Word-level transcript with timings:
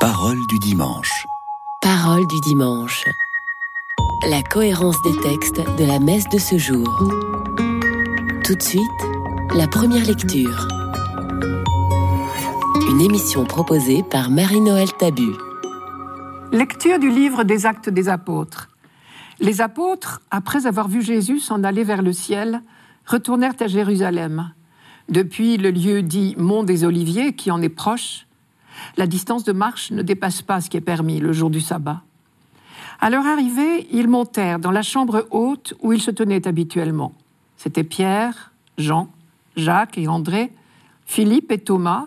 Parole 0.00 0.38
du 0.48 0.58
dimanche. 0.58 1.26
Parole 1.82 2.26
du 2.26 2.40
dimanche. 2.40 3.04
La 4.30 4.42
cohérence 4.42 4.96
des 5.02 5.14
textes 5.20 5.60
de 5.76 5.84
la 5.84 5.98
messe 5.98 6.26
de 6.30 6.38
ce 6.38 6.56
jour. 6.56 6.88
Tout 8.42 8.54
de 8.54 8.62
suite, 8.62 8.82
la 9.54 9.68
première 9.68 10.06
lecture. 10.06 10.66
Une 12.88 13.02
émission 13.02 13.44
proposée 13.44 14.02
par 14.02 14.30
Marie-Noël 14.30 14.90
Tabu. 14.98 15.34
Lecture 16.50 16.98
du 16.98 17.10
livre 17.10 17.44
des 17.44 17.66
Actes 17.66 17.90
des 17.90 18.08
Apôtres. 18.08 18.70
Les 19.38 19.60
apôtres, 19.60 20.22
après 20.30 20.64
avoir 20.64 20.88
vu 20.88 21.02
Jésus 21.02 21.40
s'en 21.40 21.62
aller 21.62 21.84
vers 21.84 22.00
le 22.00 22.14
ciel, 22.14 22.62
retournèrent 23.04 23.60
à 23.60 23.66
Jérusalem. 23.66 24.54
Depuis 25.10 25.58
le 25.58 25.70
lieu 25.70 26.00
dit 26.00 26.34
Mont 26.38 26.62
des 26.62 26.84
Oliviers, 26.84 27.34
qui 27.34 27.50
en 27.50 27.60
est 27.60 27.68
proche, 27.68 28.26
la 28.96 29.06
distance 29.06 29.44
de 29.44 29.52
marche 29.52 29.90
ne 29.90 30.02
dépasse 30.02 30.42
pas 30.42 30.60
ce 30.60 30.70
qui 30.70 30.76
est 30.76 30.82
permis 30.82 31.20
le 31.20 31.32
jour 31.32 31.50
du 31.50 31.60
sabbat. 31.60 32.02
À 33.00 33.08
leur 33.08 33.26
arrivée, 33.26 33.86
ils 33.92 34.08
montèrent 34.08 34.58
dans 34.58 34.70
la 34.70 34.82
chambre 34.82 35.26
haute 35.30 35.74
où 35.80 35.92
ils 35.92 36.02
se 36.02 36.10
tenaient 36.10 36.46
habituellement. 36.46 37.12
C'étaient 37.56 37.84
Pierre, 37.84 38.52
Jean, 38.76 39.08
Jacques 39.56 39.98
et 39.98 40.08
André, 40.08 40.52
Philippe 41.06 41.50
et 41.50 41.58
Thomas, 41.58 42.06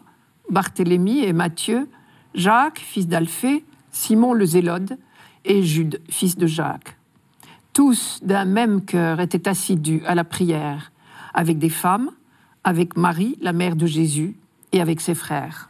Barthélemy 0.50 1.23
et 1.23 1.34
Matthieu, 1.34 1.90
Jacques, 2.36 2.80
fils 2.80 3.08
d'Alphée, 3.08 3.66
Simon 3.92 4.34
le 4.34 4.45
Zélode 4.45 4.98
et 5.45 5.64
Jude, 5.64 6.00
fils 6.09 6.38
de 6.38 6.48
Jacques. 6.48 6.98
Tous 7.73 8.20
d'un 8.23 8.45
même 8.45 8.86
cœur 8.86 9.20
étaient 9.20 9.48
assidus 9.48 10.03
à 10.05 10.14
la 10.16 10.23
prière, 10.23 10.92
avec 11.34 11.58
des 11.58 11.70
femmes, 11.70 12.12
avec 12.64 12.98
Marie, 12.98 13.38
la 13.42 13.52
mère 13.52 13.76
de 13.76 13.88
Jésus, 13.88 14.36
et 14.72 14.81
avec 14.81 15.02
ses 15.02 15.16
frères. 15.16 15.70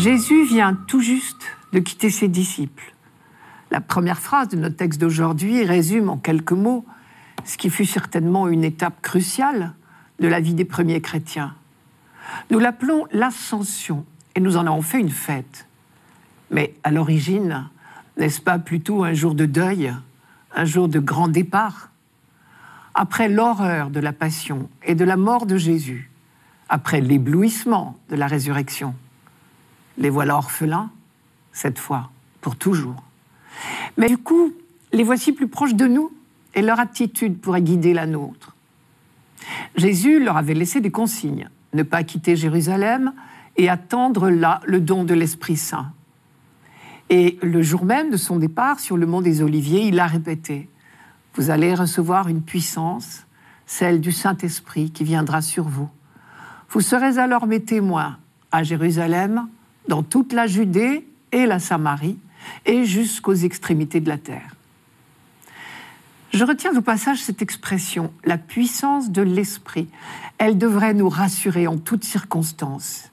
Jésus 0.00 0.46
vient 0.46 0.72
tout 0.72 1.02
juste 1.02 1.44
de 1.74 1.78
quitter 1.78 2.08
ses 2.08 2.28
disciples. 2.28 2.94
La 3.70 3.82
première 3.82 4.18
phrase 4.18 4.48
de 4.48 4.56
notre 4.56 4.76
texte 4.76 4.98
d'aujourd'hui 4.98 5.62
résume 5.62 6.08
en 6.08 6.16
quelques 6.16 6.52
mots 6.52 6.86
ce 7.44 7.58
qui 7.58 7.68
fut 7.68 7.84
certainement 7.84 8.48
une 8.48 8.64
étape 8.64 9.02
cruciale 9.02 9.74
de 10.18 10.26
la 10.26 10.40
vie 10.40 10.54
des 10.54 10.64
premiers 10.64 11.02
chrétiens. 11.02 11.54
Nous 12.50 12.58
l'appelons 12.58 13.08
l'ascension 13.12 14.06
et 14.34 14.40
nous 14.40 14.56
en 14.56 14.66
avons 14.66 14.80
fait 14.80 15.00
une 15.00 15.10
fête. 15.10 15.66
Mais 16.50 16.72
à 16.82 16.90
l'origine, 16.90 17.68
n'est-ce 18.16 18.40
pas 18.40 18.58
plutôt 18.58 19.04
un 19.04 19.12
jour 19.12 19.34
de 19.34 19.44
deuil, 19.44 19.94
un 20.54 20.64
jour 20.64 20.88
de 20.88 20.98
grand 20.98 21.28
départ? 21.28 21.90
Après 22.94 23.28
l'horreur 23.28 23.90
de 23.90 24.00
la 24.00 24.14
passion 24.14 24.70
et 24.82 24.94
de 24.94 25.04
la 25.04 25.18
mort 25.18 25.44
de 25.44 25.58
Jésus, 25.58 26.10
après 26.70 27.02
l'éblouissement 27.02 27.98
de 28.08 28.16
la 28.16 28.28
résurrection, 28.28 28.94
les 30.00 30.10
voilà 30.10 30.36
orphelins, 30.36 30.90
cette 31.52 31.78
fois, 31.78 32.10
pour 32.40 32.56
toujours. 32.56 33.04
Mais 33.96 34.08
du 34.08 34.18
coup, 34.18 34.52
les 34.92 35.04
voici 35.04 35.32
plus 35.32 35.46
proches 35.46 35.74
de 35.74 35.86
nous 35.86 36.10
et 36.54 36.62
leur 36.62 36.80
attitude 36.80 37.38
pourrait 37.38 37.62
guider 37.62 37.92
la 37.92 38.06
nôtre. 38.06 38.56
Jésus 39.76 40.18
leur 40.18 40.36
avait 40.36 40.54
laissé 40.54 40.80
des 40.80 40.90
consignes, 40.90 41.48
ne 41.74 41.82
pas 41.82 42.02
quitter 42.02 42.34
Jérusalem 42.34 43.12
et 43.56 43.68
attendre 43.68 44.30
là 44.30 44.60
le 44.64 44.80
don 44.80 45.04
de 45.04 45.14
l'Esprit 45.14 45.56
Saint. 45.56 45.92
Et 47.10 47.38
le 47.42 47.62
jour 47.62 47.84
même 47.84 48.10
de 48.10 48.16
son 48.16 48.38
départ 48.38 48.80
sur 48.80 48.96
le 48.96 49.06
mont 49.06 49.20
des 49.20 49.42
Oliviers, 49.42 49.86
il 49.86 50.00
a 50.00 50.06
répété, 50.06 50.68
Vous 51.34 51.50
allez 51.50 51.74
recevoir 51.74 52.28
une 52.28 52.42
puissance, 52.42 53.26
celle 53.66 54.00
du 54.00 54.12
Saint-Esprit 54.12 54.90
qui 54.90 55.04
viendra 55.04 55.42
sur 55.42 55.68
vous. 55.68 55.88
Vous 56.70 56.80
serez 56.80 57.18
alors 57.18 57.46
mes 57.46 57.60
témoins 57.60 58.16
à 58.52 58.62
Jérusalem, 58.62 59.48
dans 59.90 60.04
toute 60.04 60.32
la 60.32 60.46
Judée 60.46 61.04
et 61.32 61.46
la 61.46 61.58
Samarie, 61.58 62.16
et 62.64 62.84
jusqu'aux 62.84 63.34
extrémités 63.34 64.00
de 64.00 64.08
la 64.08 64.18
terre. 64.18 64.54
Je 66.32 66.44
retiens 66.44 66.74
au 66.76 66.80
passage 66.80 67.20
cette 67.20 67.42
expression, 67.42 68.12
la 68.24 68.38
puissance 68.38 69.10
de 69.10 69.20
l'Esprit. 69.20 69.88
Elle 70.38 70.58
devrait 70.58 70.94
nous 70.94 71.08
rassurer 71.08 71.66
en 71.66 71.76
toutes 71.76 72.04
circonstances. 72.04 73.10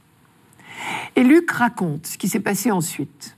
Et 1.15 1.23
Luc 1.23 1.49
raconte 1.49 2.05
ce 2.05 2.17
qui 2.19 2.29
s'est 2.29 2.39
passé 2.39 2.69
ensuite. 2.69 3.35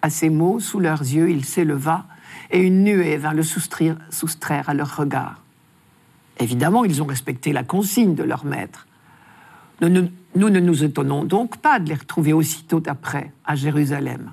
À 0.00 0.08
ces 0.08 0.30
mots, 0.30 0.60
sous 0.60 0.78
leurs 0.78 1.02
yeux, 1.02 1.28
il 1.28 1.44
s'éleva 1.44 2.06
et 2.52 2.60
une 2.60 2.84
nuée 2.84 3.16
vint 3.16 3.32
le 3.32 3.42
soustraire, 3.42 4.68
à 4.68 4.74
leur 4.74 4.96
regard. 4.96 5.42
Évidemment, 6.38 6.84
ils 6.84 7.02
ont 7.02 7.06
respecté 7.06 7.52
la 7.52 7.64
consigne 7.64 8.14
de 8.14 8.22
leur 8.22 8.44
maître. 8.44 8.86
Nous 10.36 10.50
ne 10.50 10.60
nous 10.60 10.84
étonnons 10.84 11.24
donc 11.24 11.56
pas 11.56 11.80
de 11.80 11.88
les 11.88 11.94
retrouver 11.94 12.34
aussitôt 12.34 12.82
après 12.86 13.32
à 13.46 13.56
Jérusalem. 13.56 14.32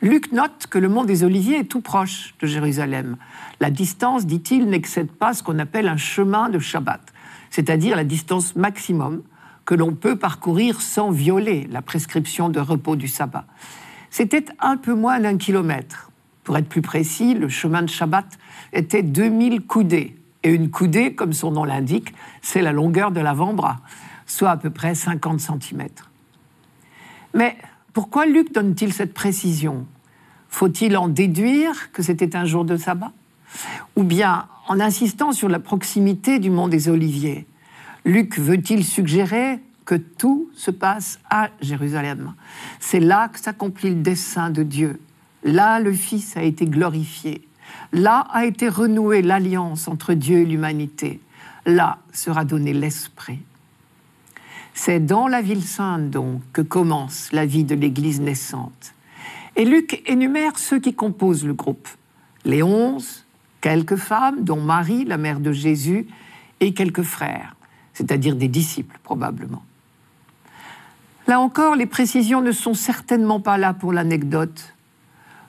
Luc 0.00 0.32
note 0.32 0.66
que 0.70 0.78
le 0.78 0.88
mont 0.88 1.04
des 1.04 1.24
Oliviers 1.24 1.58
est 1.58 1.64
tout 1.64 1.82
proche 1.82 2.34
de 2.40 2.46
Jérusalem. 2.46 3.16
La 3.60 3.70
distance, 3.70 4.24
dit-il, 4.24 4.66
n'excède 4.66 5.10
pas 5.10 5.34
ce 5.34 5.42
qu'on 5.42 5.58
appelle 5.58 5.88
un 5.88 5.98
chemin 5.98 6.48
de 6.48 6.58
Shabbat, 6.58 7.02
c'est-à-dire 7.50 7.96
la 7.96 8.04
distance 8.04 8.56
maximum 8.56 9.22
que 9.66 9.74
l'on 9.74 9.92
peut 9.92 10.16
parcourir 10.16 10.80
sans 10.80 11.10
violer 11.10 11.68
la 11.70 11.82
prescription 11.82 12.48
de 12.48 12.58
repos 12.58 12.96
du 12.96 13.06
sabbat. 13.06 13.44
C'était 14.08 14.46
un 14.58 14.78
peu 14.78 14.94
moins 14.94 15.20
d'un 15.20 15.36
kilomètre. 15.36 16.10
Pour 16.44 16.56
être 16.56 16.68
plus 16.68 16.82
précis, 16.82 17.34
le 17.34 17.50
chemin 17.50 17.82
de 17.82 17.90
Shabbat 17.90 18.26
était 18.72 19.02
2000 19.02 19.60
coudées. 19.66 20.16
Et 20.42 20.48
une 20.48 20.70
coudée, 20.70 21.14
comme 21.14 21.34
son 21.34 21.50
nom 21.50 21.64
l'indique, 21.64 22.14
c'est 22.40 22.62
la 22.62 22.72
longueur 22.72 23.10
de 23.10 23.20
l'avant-bras 23.20 23.80
soit 24.30 24.50
à 24.50 24.56
peu 24.56 24.70
près 24.70 24.94
50 24.94 25.40
cm. 25.40 25.88
Mais 27.34 27.56
pourquoi 27.92 28.26
Luc 28.26 28.52
donne-t-il 28.52 28.92
cette 28.92 29.12
précision? 29.12 29.86
Faut-il 30.48 30.96
en 30.96 31.08
déduire 31.08 31.92
que 31.92 32.02
c'était 32.02 32.36
un 32.36 32.44
jour 32.44 32.64
de 32.64 32.76
sabbat? 32.76 33.12
Ou 33.96 34.04
bien, 34.04 34.46
en 34.68 34.78
insistant 34.78 35.32
sur 35.32 35.48
la 35.48 35.58
proximité 35.58 36.38
du 36.38 36.50
mont 36.50 36.68
des 36.68 36.88
Oliviers, 36.88 37.46
Luc 38.04 38.38
veut-il 38.38 38.84
suggérer 38.84 39.58
que 39.84 39.96
tout 39.96 40.48
se 40.54 40.70
passe 40.70 41.18
à 41.28 41.50
Jérusalem? 41.60 42.34
C'est 42.78 43.00
là 43.00 43.28
que 43.28 43.40
s'accomplit 43.40 43.90
le 43.90 44.02
dessein 44.02 44.50
de 44.50 44.62
Dieu. 44.62 45.00
Là, 45.42 45.80
le 45.80 45.92
Fils 45.92 46.36
a 46.36 46.42
été 46.42 46.66
glorifié. 46.66 47.46
Là 47.92 48.26
a 48.30 48.44
été 48.44 48.68
renouée 48.68 49.22
l'alliance 49.22 49.88
entre 49.88 50.14
Dieu 50.14 50.38
et 50.38 50.44
l'humanité. 50.44 51.20
Là 51.66 51.98
sera 52.12 52.44
donné 52.44 52.72
l'Esprit. 52.72 53.40
C'est 54.82 55.04
dans 55.04 55.28
la 55.28 55.42
ville 55.42 55.62
sainte, 55.62 56.08
donc, 56.08 56.40
que 56.54 56.62
commence 56.62 57.32
la 57.32 57.44
vie 57.44 57.64
de 57.64 57.74
l'Église 57.74 58.18
naissante. 58.18 58.94
Et 59.54 59.66
Luc 59.66 60.02
énumère 60.06 60.58
ceux 60.58 60.78
qui 60.80 60.94
composent 60.94 61.44
le 61.44 61.52
groupe. 61.52 61.86
Les 62.46 62.62
onze, 62.62 63.26
quelques 63.60 63.96
femmes, 63.96 64.42
dont 64.42 64.58
Marie, 64.58 65.04
la 65.04 65.18
mère 65.18 65.40
de 65.40 65.52
Jésus, 65.52 66.06
et 66.60 66.72
quelques 66.72 67.02
frères, 67.02 67.56
c'est-à-dire 67.92 68.36
des 68.36 68.48
disciples 68.48 68.98
probablement. 69.02 69.62
Là 71.26 71.40
encore, 71.40 71.76
les 71.76 71.84
précisions 71.84 72.40
ne 72.40 72.50
sont 72.50 72.72
certainement 72.72 73.38
pas 73.38 73.58
là 73.58 73.74
pour 73.74 73.92
l'anecdote. 73.92 74.72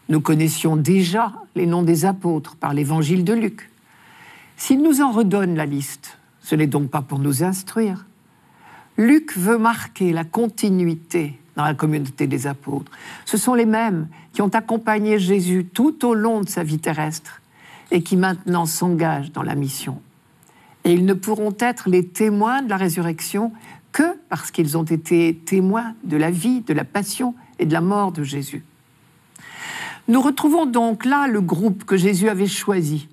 Nous 0.10 0.20
connaissions 0.20 0.76
déjà 0.76 1.32
les 1.56 1.68
noms 1.68 1.84
des 1.84 2.04
apôtres 2.04 2.58
par 2.58 2.74
l'évangile 2.74 3.24
de 3.24 3.34
Luc. 3.34 3.72
S'il 4.58 4.84
nous 4.84 5.00
en 5.00 5.14
redonne 5.14 5.56
la 5.56 5.66
liste, 5.66 6.18
ce 6.42 6.54
n'est 6.56 6.68
donc 6.68 6.90
pas 6.90 7.02
pour 7.02 7.20
nous 7.20 7.46
instruire, 7.46 8.04
Luc 9.02 9.36
veut 9.36 9.58
marquer 9.58 10.14
la 10.14 10.24
continuité 10.24 11.40
dans 11.56 11.64
la 11.64 11.74
communauté 11.74 12.28
des 12.28 12.46
apôtres. 12.46 12.92
Ce 13.26 13.36
sont 13.36 13.56
les 13.56 13.66
mêmes 13.66 14.08
qui 14.32 14.44
ont 14.44 14.50
accompagné 14.50 15.18
Jésus 15.18 15.66
tout 15.66 16.06
au 16.06 16.14
long 16.14 16.42
de 16.42 16.48
sa 16.48 16.64
vie 16.64 16.78
terrestre 16.78 17.42
et 17.90 18.04
qui 18.04 18.16
maintenant 18.16 18.68
s'engagent 18.68 19.32
dans 19.32 19.42
la 19.42 19.56
mission. 19.56 20.00
Et 20.84 20.94
ils 20.94 21.04
ne 21.04 21.16
pourront 21.16 21.56
être 21.60 21.90
les 21.90 22.06
témoins 22.06 22.62
de 22.62 22.70
la 22.70 22.78
résurrection 22.78 23.52
que 23.92 24.04
parce 24.30 24.52
qu'ils 24.52 24.78
ont 24.78 24.84
été 24.84 25.36
témoins 25.46 25.96
de 26.04 26.18
la 26.18 26.30
vie, 26.30 26.62
de 26.62 26.74
la 26.76 26.86
passion 26.86 27.34
et 27.58 27.66
de 27.66 27.74
la 27.74 27.82
mort 27.82 28.12
de 28.12 28.22
Jésus. 28.22 28.64
Nous 30.08 30.22
retrouvons 30.22 30.68
donc 30.68 31.06
là 31.06 31.26
le 31.26 31.42
groupe 31.42 31.86
que 31.86 31.98
Jésus 31.98 32.30
avait 32.30 32.46
choisi, 32.46 33.08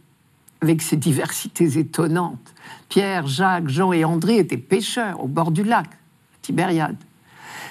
avec 0.61 0.83
ses 0.83 0.97
diversités 0.97 1.79
étonnantes. 1.79 2.55
Pierre, 2.89 3.27
Jacques, 3.27 3.69
Jean 3.69 3.93
et 3.93 4.05
André 4.05 4.39
étaient 4.39 4.57
pêcheurs 4.57 5.23
au 5.23 5.29
bord 5.29 5.51
du 5.51 5.63
lac, 5.63 5.89
Tibériade. 6.43 6.97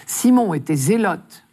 Simon 0.05 0.53
était 0.53 0.75
zélote. 0.75 1.43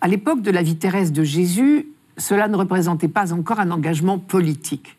À 0.00 0.08
l'époque 0.08 0.42
de 0.42 0.50
la 0.50 0.62
vie 0.62 0.76
terrestre 0.76 1.12
de 1.12 1.22
Jésus, 1.22 1.86
cela 2.16 2.48
ne 2.48 2.56
représentait 2.56 3.08
pas 3.08 3.32
encore 3.32 3.60
un 3.60 3.70
engagement 3.70 4.18
politique. 4.18 4.96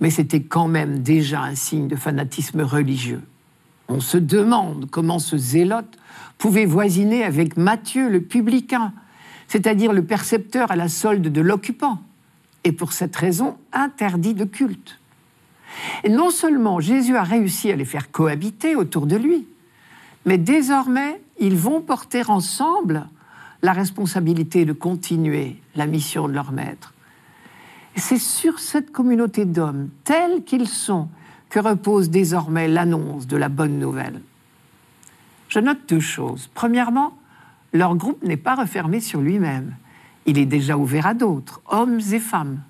Mais 0.00 0.10
c'était 0.10 0.42
quand 0.42 0.68
même 0.68 1.00
déjà 1.00 1.42
un 1.42 1.54
signe 1.54 1.88
de 1.88 1.96
fanatisme 1.96 2.62
religieux. 2.62 3.22
On 3.88 4.00
se 4.00 4.16
demande 4.18 4.88
comment 4.90 5.18
ce 5.18 5.36
zélote 5.36 5.98
pouvait 6.38 6.64
voisiner 6.64 7.24
avec 7.24 7.56
Matthieu 7.56 8.08
le 8.08 8.22
publicain, 8.22 8.92
c'est-à-dire 9.48 9.92
le 9.92 10.04
percepteur 10.04 10.70
à 10.70 10.76
la 10.76 10.88
solde 10.88 11.28
de 11.28 11.40
l'occupant, 11.40 11.98
et 12.64 12.72
pour 12.72 12.92
cette 12.92 13.16
raison 13.16 13.56
interdit 13.72 14.34
de 14.34 14.44
culte. 14.44 14.98
Et 16.04 16.10
non 16.10 16.30
seulement 16.30 16.80
Jésus 16.80 17.16
a 17.16 17.22
réussi 17.22 17.72
à 17.72 17.76
les 17.76 17.84
faire 17.84 18.10
cohabiter 18.10 18.76
autour 18.76 19.06
de 19.06 19.16
lui, 19.16 19.46
mais 20.26 20.38
désormais, 20.38 21.20
ils 21.40 21.56
vont 21.56 21.80
porter 21.80 22.22
ensemble 22.28 23.08
la 23.62 23.72
responsabilité 23.72 24.64
de 24.64 24.72
continuer 24.72 25.56
la 25.74 25.86
mission 25.86 26.28
de 26.28 26.32
leur 26.32 26.52
maître. 26.52 26.92
C'est 27.96 28.18
sur 28.18 28.58
cette 28.58 28.90
communauté 28.92 29.44
d'hommes, 29.44 29.88
tels 30.04 30.44
qu'ils 30.44 30.68
sont, 30.68 31.08
que 31.50 31.60
repose 31.60 32.10
désormais 32.10 32.68
l'annonce 32.68 33.26
de 33.26 33.36
la 33.36 33.48
bonne 33.48 33.78
nouvelle. 33.78 34.20
Je 35.48 35.58
note 35.58 35.80
deux 35.88 36.00
choses. 36.00 36.48
Premièrement, 36.54 37.12
leur 37.74 37.94
groupe 37.94 38.22
n'est 38.22 38.38
pas 38.38 38.54
refermé 38.54 39.00
sur 39.00 39.20
lui-même. 39.20 39.74
Il 40.26 40.38
est 40.38 40.46
déjà 40.46 40.76
ouvert 40.76 41.06
à 41.06 41.14
d'autres, 41.14 41.60
hommes 41.68 42.00
et 42.12 42.20
femmes. 42.20 42.60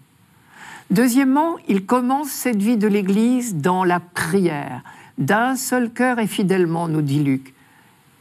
Deuxièmement, 0.90 1.56
il 1.69 1.87
commence 1.87 2.28
cette 2.28 2.60
vie 2.60 2.76
de 2.76 2.87
l'Église 2.87 3.56
dans 3.56 3.84
la 3.84 4.00
prière, 4.00 4.82
d'un 5.19 5.56
seul 5.56 5.90
cœur 5.90 6.19
et 6.19 6.26
fidèlement, 6.26 6.88
nous 6.88 7.02
dit 7.02 7.22
Luc. 7.22 7.54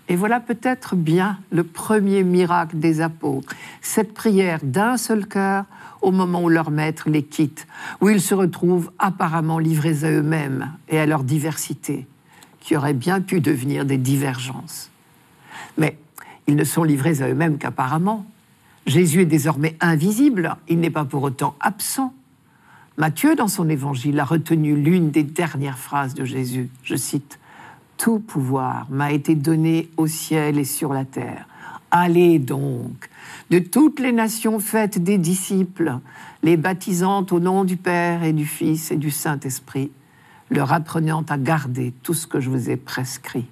Et 0.08 0.16
voilà 0.16 0.40
peut-être 0.40 0.96
bien 0.96 1.38
le 1.52 1.64
premier 1.64 2.24
miracle 2.24 2.78
des 2.78 3.02
apôtres, 3.02 3.56
cette 3.82 4.14
prière 4.14 4.60
d'un 4.64 4.98
seul 4.98 5.26
cœur 5.26 5.66
au 6.02 6.12
moment 6.12 6.44
où 6.44 6.50
leur 6.50 6.72
maître 6.72 7.10
les 7.10 7.24
quitte, 7.24 7.68
où 8.02 8.10
ils 8.10 8.22
se 8.22 8.34
retrouvent 8.34 8.92
apparemment 9.00 9.60
livrés 9.60 10.04
à 10.04 10.12
eux-mêmes 10.12 10.72
et 10.90 11.00
à 11.00 11.06
leur 11.06 11.24
diversité, 11.24 12.08
qui 12.60 12.76
aurait 12.76 12.94
bien 12.94 13.22
pu 13.22 13.40
devenir 13.40 13.86
des 13.86 13.98
divergences. 13.98 14.90
Mais 15.78 15.98
ils 16.48 16.56
ne 16.56 16.64
sont 16.64 16.84
livrés 16.84 17.22
à 17.22 17.30
eux-mêmes 17.30 17.58
qu'apparemment. 17.58 18.26
Jésus 18.88 19.22
est 19.22 19.26
désormais 19.26 19.76
invisible, 19.80 20.56
il 20.68 20.80
n'est 20.80 20.90
pas 20.90 21.06
pour 21.06 21.24
autant 21.24 21.56
absent. 21.60 22.14
Matthieu, 22.98 23.36
dans 23.36 23.48
son 23.48 23.70
évangile, 23.70 24.20
a 24.20 24.26
retenu 24.26 24.76
l'une 24.76 25.12
des 25.12 25.24
dernières 25.24 25.78
phrases 25.78 26.14
de 26.14 26.26
Jésus. 26.26 26.70
Je 26.84 26.96
cite 26.96 27.40
Tout 27.98 28.20
pouvoir 28.20 28.88
m'a 28.90 29.12
été 29.12 29.36
donné 29.36 29.90
au 29.98 30.08
ciel 30.08 30.58
et 30.58 30.66
sur 30.66 30.94
la 30.94 31.06
terre. 31.06 31.48
Allez 31.92 32.40
donc, 32.40 33.10
de 33.50 33.60
toutes 33.60 34.00
les 34.00 34.12
nations 34.12 34.60
faites 34.60 35.02
des 35.02 35.18
disciples, 35.18 36.00
les 36.42 36.58
baptisant 36.58 37.26
au 37.32 37.40
nom 37.40 37.64
du 37.64 37.78
Père 37.78 38.24
et 38.24 38.34
du 38.34 38.46
Fils 38.46 38.92
et 38.92 38.98
du 38.98 39.12
Saint-Esprit, 39.12 39.92
leur 40.50 40.74
apprenant 40.74 41.24
à 41.30 41.38
garder 41.38 41.94
tout 42.04 42.14
ce 42.14 42.28
que 42.28 42.40
je 42.40 42.50
vous 42.50 42.70
ai 42.70 42.78
prescrit. 42.78 43.46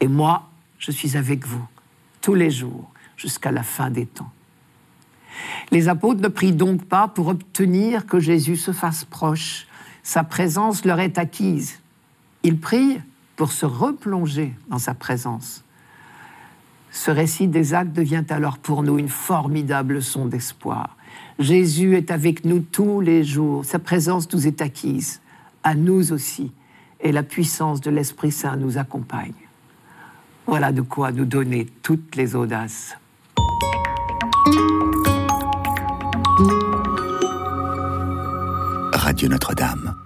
Et 0.00 0.08
moi, 0.08 0.48
je 0.78 0.90
suis 0.90 1.16
avec 1.16 1.46
vous 1.46 1.64
tous 2.20 2.34
les 2.34 2.50
jours 2.50 2.90
jusqu'à 3.16 3.52
la 3.52 3.62
fin 3.62 3.90
des 3.90 4.06
temps. 4.06 4.30
Les 5.70 5.88
apôtres 5.88 6.20
ne 6.20 6.28
prient 6.28 6.52
donc 6.52 6.84
pas 6.84 7.08
pour 7.08 7.28
obtenir 7.28 8.06
que 8.06 8.20
Jésus 8.20 8.56
se 8.56 8.72
fasse 8.72 9.04
proche. 9.04 9.66
Sa 10.02 10.24
présence 10.24 10.84
leur 10.84 11.00
est 11.00 11.18
acquise. 11.18 11.80
Ils 12.42 12.58
prient 12.58 13.00
pour 13.34 13.52
se 13.52 13.66
replonger 13.66 14.54
dans 14.68 14.78
sa 14.78 14.94
présence. 14.94 15.64
Ce 16.90 17.10
récit 17.10 17.48
des 17.48 17.74
actes 17.74 17.92
devient 17.92 18.24
alors 18.30 18.58
pour 18.58 18.82
nous 18.82 18.98
une 18.98 19.08
formidable 19.08 19.94
leçon 19.94 20.26
d'espoir. 20.26 20.96
Jésus 21.38 21.94
est 21.96 22.10
avec 22.10 22.44
nous 22.44 22.60
tous 22.60 23.00
les 23.00 23.22
jours. 23.22 23.64
Sa 23.64 23.78
présence 23.78 24.32
nous 24.32 24.46
est 24.46 24.62
acquise, 24.62 25.20
à 25.62 25.74
nous 25.74 26.12
aussi, 26.12 26.52
et 27.00 27.12
la 27.12 27.22
puissance 27.22 27.82
de 27.82 27.90
l'Esprit 27.90 28.32
Saint 28.32 28.56
nous 28.56 28.78
accompagne. 28.78 29.34
Voilà 30.46 30.72
de 30.72 30.80
quoi 30.80 31.12
nous 31.12 31.24
donner 31.24 31.66
toutes 31.82 32.16
les 32.16 32.34
audaces. 32.34 32.96
Radio 39.16 39.30
Notre-Dame. 39.30 39.96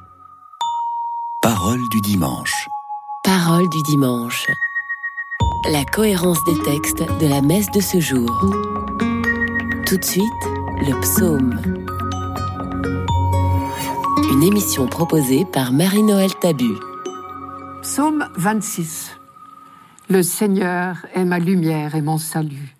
Parole 1.42 1.80
du 1.90 2.00
dimanche. 2.00 2.68
Parole 3.24 3.68
du 3.68 3.82
dimanche. 3.82 4.46
La 5.68 5.84
cohérence 5.84 6.38
des 6.44 6.56
textes 6.62 7.02
de 7.18 7.26
la 7.26 7.42
messe 7.42 7.68
de 7.72 7.80
ce 7.80 7.98
jour. 7.98 8.30
Tout 9.84 9.96
de 9.96 10.04
suite, 10.04 10.44
le 10.86 11.00
psaume. 11.00 11.60
Une 14.32 14.44
émission 14.44 14.86
proposée 14.86 15.44
par 15.44 15.72
Marie-Noël 15.72 16.30
Tabu. 16.40 16.76
Psaume 17.82 18.28
26. 18.36 19.18
Le 20.08 20.22
Seigneur 20.22 21.04
est 21.16 21.24
ma 21.24 21.40
lumière 21.40 21.96
et 21.96 22.02
mon 22.02 22.18
salut. 22.18 22.76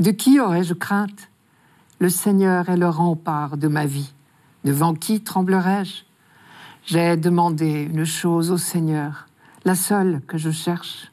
De 0.00 0.10
qui 0.10 0.40
aurais-je 0.40 0.74
crainte? 0.74 1.30
Le 2.00 2.08
Seigneur 2.08 2.70
est 2.70 2.76
le 2.76 2.88
rempart 2.88 3.56
de 3.56 3.68
ma 3.68 3.86
vie. 3.86 4.12
Devant 4.64 4.94
qui 4.94 5.20
tremblerais-je 5.22 6.02
J'ai 6.84 7.16
demandé 7.16 7.88
une 7.90 8.04
chose 8.04 8.50
au 8.50 8.58
Seigneur, 8.58 9.26
la 9.64 9.74
seule 9.74 10.20
que 10.26 10.36
je 10.36 10.50
cherche, 10.50 11.10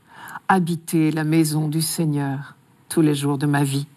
habiter 0.48 1.12
la 1.12 1.24
maison 1.24 1.68
du 1.68 1.82
Seigneur 1.82 2.56
tous 2.90 3.02
les 3.02 3.16
jours 3.16 3.38
de 3.38 3.46
ma 3.46 3.64
vie, 3.64 3.88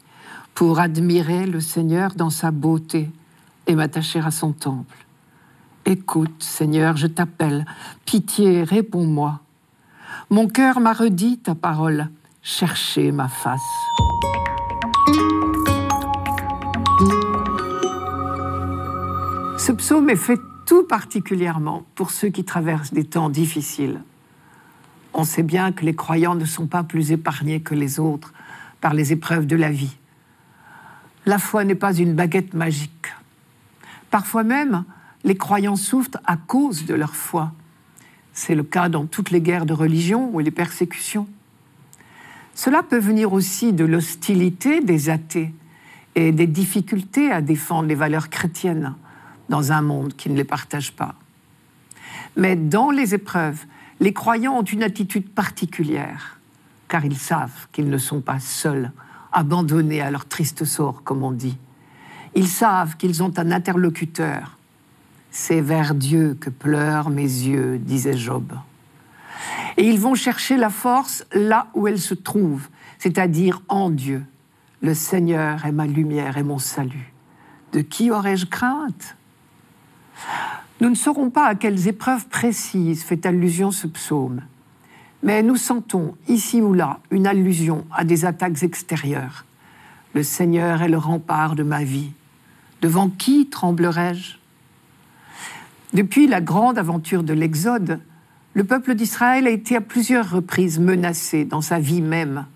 pour 0.54 0.78
admirer 0.78 1.46
le 1.46 1.60
Seigneur 1.60 2.14
dans 2.14 2.30
sa 2.30 2.50
beauté 2.50 3.10
et 3.66 3.74
m'attacher 3.74 4.20
à 4.20 4.30
son 4.30 4.52
temple. 4.52 5.06
Écoute, 5.86 6.42
Seigneur, 6.42 6.96
je 6.96 7.06
t'appelle, 7.06 7.64
pitié, 8.04 8.62
réponds-moi. 8.62 9.40
Mon 10.28 10.48
cœur 10.48 10.80
m'a 10.80 10.92
redit 10.92 11.38
ta 11.38 11.54
parole, 11.54 12.08
cherchez 12.42 13.10
ma 13.10 13.28
face. 13.28 13.60
Psaume 19.90 20.08
est 20.08 20.14
fait 20.14 20.38
tout 20.66 20.84
particulièrement 20.84 21.84
pour 21.96 22.12
ceux 22.12 22.28
qui 22.28 22.44
traversent 22.44 22.92
des 22.92 23.02
temps 23.02 23.28
difficiles. 23.28 24.00
On 25.14 25.24
sait 25.24 25.42
bien 25.42 25.72
que 25.72 25.84
les 25.84 25.96
croyants 25.96 26.36
ne 26.36 26.44
sont 26.44 26.68
pas 26.68 26.84
plus 26.84 27.10
épargnés 27.10 27.58
que 27.58 27.74
les 27.74 27.98
autres 27.98 28.32
par 28.80 28.94
les 28.94 29.12
épreuves 29.12 29.48
de 29.48 29.56
la 29.56 29.68
vie. 29.68 29.96
La 31.26 31.40
foi 31.40 31.64
n'est 31.64 31.74
pas 31.74 31.92
une 31.92 32.14
baguette 32.14 32.54
magique. 32.54 33.12
Parfois 34.12 34.44
même, 34.44 34.84
les 35.24 35.36
croyants 35.36 35.74
souffrent 35.74 36.20
à 36.24 36.36
cause 36.36 36.86
de 36.86 36.94
leur 36.94 37.16
foi. 37.16 37.50
C'est 38.32 38.54
le 38.54 38.62
cas 38.62 38.88
dans 38.88 39.06
toutes 39.06 39.32
les 39.32 39.40
guerres 39.40 39.66
de 39.66 39.74
religion 39.74 40.30
ou 40.32 40.38
les 40.38 40.52
persécutions. 40.52 41.26
Cela 42.54 42.84
peut 42.84 43.00
venir 43.00 43.32
aussi 43.32 43.72
de 43.72 43.84
l'hostilité 43.84 44.82
des 44.82 45.10
athées 45.10 45.52
et 46.14 46.30
des 46.30 46.46
difficultés 46.46 47.32
à 47.32 47.40
défendre 47.40 47.88
les 47.88 47.96
valeurs 47.96 48.30
chrétiennes 48.30 48.94
dans 49.50 49.72
un 49.72 49.82
monde 49.82 50.14
qui 50.16 50.30
ne 50.30 50.36
les 50.36 50.44
partage 50.44 50.92
pas. 50.92 51.14
Mais 52.36 52.56
dans 52.56 52.90
les 52.90 53.14
épreuves, 53.14 53.66
les 53.98 54.14
croyants 54.14 54.58
ont 54.58 54.64
une 54.64 54.84
attitude 54.84 55.28
particulière, 55.28 56.38
car 56.88 57.04
ils 57.04 57.18
savent 57.18 57.66
qu'ils 57.72 57.90
ne 57.90 57.98
sont 57.98 58.20
pas 58.20 58.38
seuls, 58.38 58.92
abandonnés 59.32 60.00
à 60.00 60.10
leur 60.10 60.26
triste 60.26 60.64
sort, 60.64 61.02
comme 61.02 61.22
on 61.22 61.32
dit. 61.32 61.58
Ils 62.34 62.48
savent 62.48 62.96
qu'ils 62.96 63.22
ont 63.22 63.32
un 63.36 63.50
interlocuteur. 63.50 64.56
C'est 65.32 65.60
vers 65.60 65.94
Dieu 65.94 66.36
que 66.40 66.48
pleurent 66.48 67.10
mes 67.10 67.22
yeux, 67.22 67.78
disait 67.78 68.16
Job. 68.16 68.52
Et 69.76 69.88
ils 69.88 69.98
vont 69.98 70.14
chercher 70.14 70.56
la 70.56 70.70
force 70.70 71.24
là 71.32 71.66
où 71.74 71.88
elle 71.88 72.00
se 72.00 72.14
trouve, 72.14 72.68
c'est-à-dire 72.98 73.62
en 73.68 73.90
Dieu. 73.90 74.24
Le 74.80 74.94
Seigneur 74.94 75.66
est 75.66 75.72
ma 75.72 75.86
lumière 75.86 76.38
et 76.38 76.42
mon 76.42 76.58
salut. 76.58 77.12
De 77.72 77.80
qui 77.80 78.10
aurais-je 78.10 78.46
crainte? 78.46 79.16
Nous 80.80 80.88
ne 80.88 80.94
saurons 80.94 81.30
pas 81.30 81.46
à 81.46 81.54
quelles 81.54 81.88
épreuves 81.88 82.26
précises 82.28 83.02
fait 83.02 83.26
allusion 83.26 83.70
ce 83.70 83.86
psaume, 83.86 84.40
mais 85.22 85.42
nous 85.42 85.56
sentons 85.56 86.14
ici 86.26 86.62
ou 86.62 86.72
là 86.72 87.00
une 87.10 87.26
allusion 87.26 87.84
à 87.92 88.04
des 88.04 88.24
attaques 88.24 88.62
extérieures. 88.62 89.44
Le 90.14 90.22
Seigneur 90.22 90.82
est 90.82 90.88
le 90.88 90.96
rempart 90.96 91.54
de 91.54 91.62
ma 91.62 91.84
vie. 91.84 92.12
Devant 92.80 93.10
qui 93.10 93.48
tremblerai-je? 93.50 94.36
Depuis 95.92 96.26
la 96.26 96.40
grande 96.40 96.78
aventure 96.78 97.22
de 97.22 97.34
l'Exode, 97.34 98.00
le 98.54 98.64
peuple 98.64 98.94
d'Israël 98.94 99.46
a 99.46 99.50
été 99.50 99.76
à 99.76 99.80
plusieurs 99.80 100.30
reprises 100.30 100.78
menacé 100.78 101.44
dans 101.44 101.60
sa 101.60 101.78
vie 101.78 102.02
même. 102.02 102.46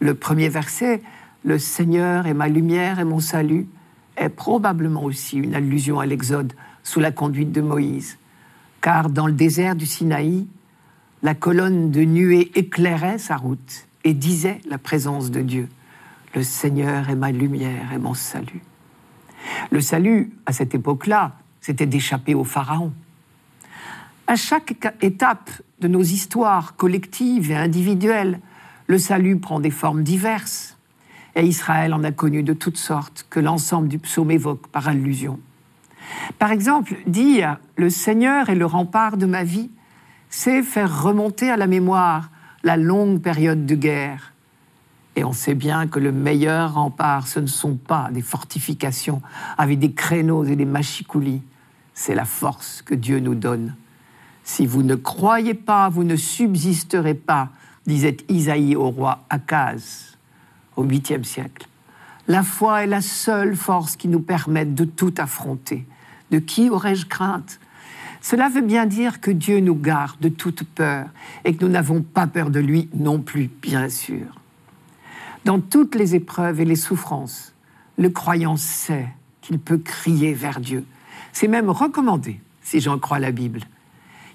Le 0.00 0.14
premier 0.14 0.48
verset, 0.48 1.00
Le 1.44 1.58
Seigneur 1.58 2.26
est 2.26 2.34
ma 2.34 2.48
lumière 2.48 2.98
et 2.98 3.04
mon 3.04 3.20
salut, 3.20 3.68
est 4.16 4.30
probablement 4.30 5.04
aussi 5.04 5.36
une 5.36 5.54
allusion 5.54 6.00
à 6.00 6.06
l'Exode 6.06 6.54
sous 6.86 7.00
la 7.00 7.10
conduite 7.10 7.50
de 7.50 7.60
Moïse. 7.60 8.16
Car 8.80 9.10
dans 9.10 9.26
le 9.26 9.32
désert 9.32 9.74
du 9.74 9.86
Sinaï, 9.86 10.46
la 11.24 11.34
colonne 11.34 11.90
de 11.90 12.02
nuée 12.02 12.52
éclairait 12.54 13.18
sa 13.18 13.36
route 13.36 13.88
et 14.04 14.14
disait 14.14 14.60
la 14.68 14.78
présence 14.78 15.32
de 15.32 15.40
Dieu. 15.40 15.68
Le 16.36 16.44
Seigneur 16.44 17.10
est 17.10 17.16
ma 17.16 17.32
lumière 17.32 17.92
et 17.92 17.98
mon 17.98 18.14
salut. 18.14 18.62
Le 19.72 19.80
salut, 19.80 20.30
à 20.46 20.52
cette 20.52 20.76
époque-là, 20.76 21.32
c'était 21.60 21.86
d'échapper 21.86 22.34
au 22.34 22.44
Pharaon. 22.44 22.92
À 24.28 24.36
chaque 24.36 24.76
étape 25.02 25.50
de 25.80 25.88
nos 25.88 26.02
histoires 26.02 26.76
collectives 26.76 27.50
et 27.50 27.56
individuelles, 27.56 28.38
le 28.86 28.98
salut 28.98 29.38
prend 29.38 29.58
des 29.58 29.72
formes 29.72 30.04
diverses. 30.04 30.78
Et 31.34 31.44
Israël 31.44 31.92
en 31.92 32.04
a 32.04 32.12
connu 32.12 32.44
de 32.44 32.52
toutes 32.52 32.78
sortes 32.78 33.26
que 33.28 33.40
l'ensemble 33.40 33.88
du 33.88 33.98
psaume 33.98 34.30
évoque 34.30 34.68
par 34.68 34.86
allusion. 34.86 35.40
Par 36.38 36.52
exemple, 36.52 36.96
dire 37.06 37.58
le 37.76 37.90
Seigneur 37.90 38.50
est 38.50 38.54
le 38.54 38.66
rempart 38.66 39.16
de 39.16 39.26
ma 39.26 39.44
vie, 39.44 39.70
c'est 40.28 40.62
faire 40.62 41.02
remonter 41.02 41.50
à 41.50 41.56
la 41.56 41.66
mémoire 41.66 42.30
la 42.62 42.76
longue 42.76 43.20
période 43.20 43.66
de 43.66 43.74
guerre. 43.74 44.32
Et 45.14 45.24
on 45.24 45.32
sait 45.32 45.54
bien 45.54 45.86
que 45.86 45.98
le 45.98 46.12
meilleur 46.12 46.74
rempart, 46.74 47.26
ce 47.26 47.40
ne 47.40 47.46
sont 47.46 47.76
pas 47.76 48.10
des 48.12 48.20
fortifications 48.20 49.22
avec 49.56 49.78
des 49.78 49.92
créneaux 49.92 50.44
et 50.44 50.56
des 50.56 50.66
machicoulis, 50.66 51.42
c'est 51.94 52.14
la 52.14 52.26
force 52.26 52.82
que 52.82 52.94
Dieu 52.94 53.20
nous 53.20 53.34
donne. 53.34 53.74
Si 54.44 54.66
vous 54.66 54.82
ne 54.82 54.94
croyez 54.94 55.54
pas, 55.54 55.88
vous 55.88 56.04
ne 56.04 56.16
subsisterez 56.16 57.14
pas, 57.14 57.48
disait 57.86 58.18
Isaïe 58.28 58.76
au 58.76 58.90
roi 58.90 59.24
Akaz 59.30 60.16
au 60.76 60.84
8e 60.84 61.24
siècle. 61.24 61.66
La 62.28 62.42
foi 62.42 62.84
est 62.84 62.86
la 62.86 63.00
seule 63.00 63.56
force 63.56 63.96
qui 63.96 64.08
nous 64.08 64.20
permette 64.20 64.74
de 64.74 64.84
tout 64.84 65.14
affronter. 65.16 65.86
De 66.30 66.38
qui 66.38 66.70
aurais-je 66.70 67.06
crainte? 67.06 67.60
Cela 68.20 68.48
veut 68.48 68.62
bien 68.62 68.86
dire 68.86 69.20
que 69.20 69.30
Dieu 69.30 69.60
nous 69.60 69.76
garde 69.76 70.18
de 70.20 70.28
toute 70.28 70.64
peur 70.64 71.06
et 71.44 71.54
que 71.54 71.64
nous 71.64 71.70
n'avons 71.70 72.02
pas 72.02 72.26
peur 72.26 72.50
de 72.50 72.58
lui 72.58 72.88
non 72.94 73.20
plus, 73.20 73.48
bien 73.62 73.88
sûr. 73.88 74.26
Dans 75.44 75.60
toutes 75.60 75.94
les 75.94 76.16
épreuves 76.16 76.60
et 76.60 76.64
les 76.64 76.74
souffrances, 76.74 77.54
le 77.98 78.10
croyant 78.10 78.56
sait 78.56 79.08
qu'il 79.42 79.60
peut 79.60 79.78
crier 79.78 80.34
vers 80.34 80.58
Dieu. 80.58 80.84
C'est 81.32 81.46
même 81.46 81.70
recommandé, 81.70 82.40
si 82.62 82.80
j'en 82.80 82.98
crois 82.98 83.20
la 83.20 83.30
Bible. 83.30 83.60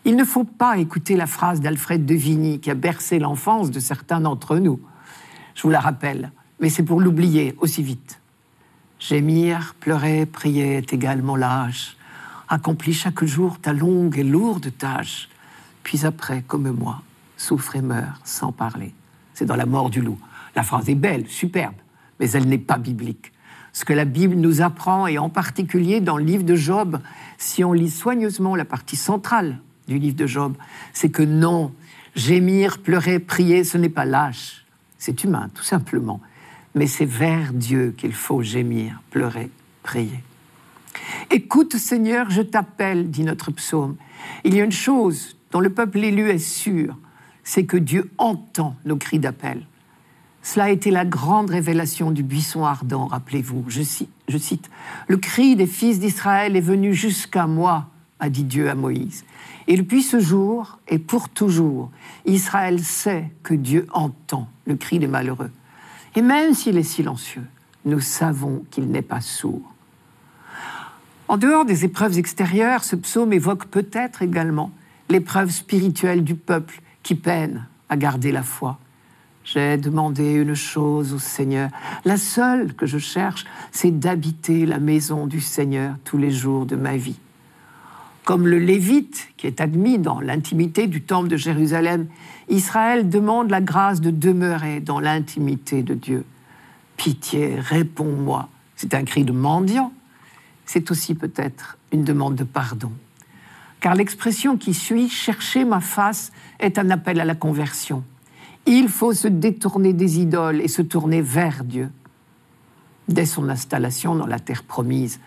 Il 0.06 0.16
ne 0.16 0.24
faut 0.24 0.46
pas 0.46 0.78
écouter 0.78 1.18
la 1.18 1.28
phrase 1.28 1.60
d'Alfred 1.60 2.06
de 2.06 2.16
Vigny 2.16 2.62
qui 2.62 2.72
a 2.72 2.76
bercé 2.76 3.20
l'enfance 3.20 3.72
de 3.72 3.82
certains 3.82 4.22
d'entre 4.22 4.58
nous. 4.58 4.80
Je 5.54 5.64
vous 5.64 5.70
la 5.70 5.82
rappelle, 5.82 6.32
mais 6.62 6.70
c'est 6.70 6.84
pour 6.84 7.02
l'oublier 7.02 7.56
aussi 7.60 7.84
vite. 7.84 8.21
Gémir, 9.02 9.74
pleurer, 9.80 10.28
prier 10.28 10.76
est 10.76 10.94
également 10.94 11.36
lâche. 11.36 11.98
Accomplis 12.48 12.94
chaque 12.94 13.26
jour 13.26 13.58
ta 13.60 13.74
longue 13.74 14.20
et 14.20 14.24
lourde 14.24 14.72
tâche. 14.78 15.28
Puis 15.82 16.06
après, 16.06 16.44
comme 16.46 16.70
moi, 16.70 17.02
souffre 17.36 17.76
et 17.76 17.82
meurt 17.82 18.22
sans 18.24 18.52
parler. 18.52 18.94
C'est 19.34 19.46
dans 19.46 19.56
la 19.56 19.66
mort 19.66 19.90
du 19.90 20.02
loup. 20.02 20.20
La 20.56 20.62
phrase 20.62 20.88
est 20.88 20.96
belle, 20.96 21.28
superbe, 21.28 21.74
mais 22.20 22.30
elle 22.30 22.48
n'est 22.48 22.60
pas 22.60 22.78
biblique. 22.78 23.34
Ce 23.74 23.86
que 23.86 23.94
la 23.94 24.06
Bible 24.06 24.36
nous 24.36 24.62
apprend, 24.62 25.08
et 25.08 25.18
en 25.18 25.30
particulier 25.30 26.00
dans 26.00 26.18
le 26.18 26.24
livre 26.24 26.44
de 26.44 26.56
Job, 26.56 27.00
si 27.40 27.64
on 27.64 27.74
lit 27.74 27.90
soigneusement 27.90 28.56
la 28.56 28.66
partie 28.66 28.98
centrale 28.98 29.58
du 29.88 29.98
livre 29.98 30.16
de 30.16 30.28
Job, 30.28 30.54
c'est 30.94 31.10
que 31.10 31.24
non, 31.24 31.74
gémir, 32.14 32.78
pleurer, 32.78 33.18
prier, 33.18 33.64
ce 33.64 33.80
n'est 33.80 33.90
pas 33.90 34.06
lâche, 34.06 34.64
c'est 35.00 35.24
humain, 35.24 35.50
tout 35.56 35.64
simplement 35.64 36.22
mais 36.76 36.88
c'est 36.88 37.06
vers 37.06 37.54
Dieu 37.54 37.94
qu'il 37.98 38.14
faut 38.14 38.42
gémir, 38.42 39.02
pleurer, 39.10 39.50
prier. 39.84 40.24
Écoute 41.30 41.78
Seigneur, 41.78 42.30
je 42.30 42.42
t'appelle, 42.42 43.10
dit 43.10 43.24
notre 43.24 43.52
psaume. 43.52 43.96
Il 44.44 44.56
y 44.56 44.62
a 44.62 44.64
une 44.64 44.72
chose 44.72 45.38
dont 45.52 45.60
le 45.60 45.70
peuple 45.70 46.00
élu 46.00 46.30
est 46.30 46.40
sûr, 46.40 46.98
c'est 47.44 47.66
que 47.66 47.78
Dieu 47.78 48.12
entend 48.18 48.76
nos 48.86 48.98
cris 48.98 49.20
d'appel. 49.20 49.66
Cela 50.44 50.66
a 50.66 50.70
été 50.70 50.90
la 50.90 51.06
grande 51.06 51.52
révélation 51.52 52.12
du 52.12 52.24
buisson 52.24 52.66
ardent, 52.66 53.06
rappelez-vous. 53.08 53.66
Je 53.68 53.84
cite, 53.84 54.10
je 54.28 54.38
cite, 54.38 54.70
Le 55.08 55.18
cri 55.18 55.56
des 55.56 55.68
fils 55.68 56.00
d'Israël 56.00 56.56
est 56.56 56.62
venu 56.62 56.94
jusqu'à 56.94 57.46
moi, 57.46 57.88
a 58.20 58.30
dit 58.30 58.44
Dieu 58.44 58.70
à 58.70 58.76
Moïse. 58.76 59.24
Et 59.68 59.78
depuis 59.78 60.02
ce 60.02 60.20
jour 60.20 60.80
et 60.88 60.98
pour 60.98 61.30
toujours, 61.30 61.92
Israël 62.26 62.84
sait 62.84 63.32
que 63.44 63.54
Dieu 63.54 63.88
entend 63.94 64.50
le 64.66 64.76
cri 64.76 64.98
des 64.98 65.08
malheureux. 65.08 65.52
Et 66.16 66.22
même 66.22 66.54
s'il 66.54 66.78
est 66.78 66.84
silencieux, 66.84 67.46
nous 67.86 68.00
savons 68.00 68.64
qu'il 68.70 68.88
n'est 68.88 69.02
pas 69.02 69.22
sourd. 69.22 69.74
En 71.28 71.38
dehors 71.38 71.64
des 71.64 71.86
épreuves 71.86 72.18
extérieures, 72.18 72.84
ce 72.84 72.98
psaume 72.98 73.32
évoque 73.32 73.68
peut-être 73.68 74.22
également 74.22 74.72
l'épreuve 75.10 75.50
spirituelle 75.50 76.24
du 76.24 76.36
peuple 76.36 76.82
qui 77.04 77.16
peine 77.16 77.68
à 77.88 77.96
garder 77.96 78.32
la 78.32 78.44
foi. 78.44 78.80
J'ai 79.44 79.78
demandé 79.78 80.34
une 80.34 80.54
chose 80.54 81.14
au 81.14 81.20
Seigneur. 81.20 81.70
La 82.06 82.18
seule 82.18 82.74
que 82.74 82.86
je 82.86 82.98
cherche, 82.98 83.46
c'est 83.72 83.92
d'habiter 83.92 84.66
la 84.66 84.80
maison 84.80 85.26
du 85.26 85.42
Seigneur 85.42 85.96
tous 86.04 86.18
les 86.18 86.32
jours 86.32 86.66
de 86.66 86.76
ma 86.76 86.98
vie. 86.98 87.20
Comme 88.24 88.48
le 88.48 88.60
Lévite, 88.60 89.30
qui 89.38 89.48
est 89.48 89.62
admis 89.62 89.98
dans 89.98 90.22
l'intimité 90.22 90.88
du 90.88 91.02
temple 91.02 91.28
de 91.28 91.38
Jérusalem, 91.38 92.08
Israël 92.50 93.10
demande 93.10 93.50
la 93.50 93.62
grâce 93.62 94.00
de 94.00 94.12
demeurer 94.12 94.80
dans 94.80 95.00
l'intimité 95.00 95.82
de 95.82 95.96
Dieu. 95.96 96.26
Pitié, 96.98 97.56
réponds-moi. 97.58 98.48
C'est 98.76 98.94
un 98.94 99.04
cri 99.04 99.24
de 99.24 99.32
mendiant. 99.32 99.92
C'est 100.66 100.92
aussi 100.92 101.16
peut-être 101.16 101.78
une 101.92 102.04
demande 102.04 102.36
de 102.36 102.44
pardon. 102.44 102.92
Car 103.80 103.96
l'expression 103.96 104.58
qui 104.58 104.76
suit, 104.76 105.10
chercher 105.10 105.66
ma 105.66 105.80
face, 105.80 106.32
est 106.60 106.78
un 106.78 106.92
appel 106.92 107.20
à 107.20 107.26
la 107.26 107.34
conversion. 107.34 108.04
Il 108.68 108.88
faut 108.88 109.14
se 109.14 109.28
détourner 109.28 109.94
des 109.94 110.20
idoles 110.20 110.62
et 110.62 110.68
se 110.68 110.84
tourner 110.84 111.22
vers 111.22 111.64
Dieu. 111.64 111.90
Dès 113.08 113.26
son 113.26 113.50
installation 113.50 114.14
dans 114.14 114.28
la 114.28 114.40
terre 114.40 114.64
promise, 114.64 115.20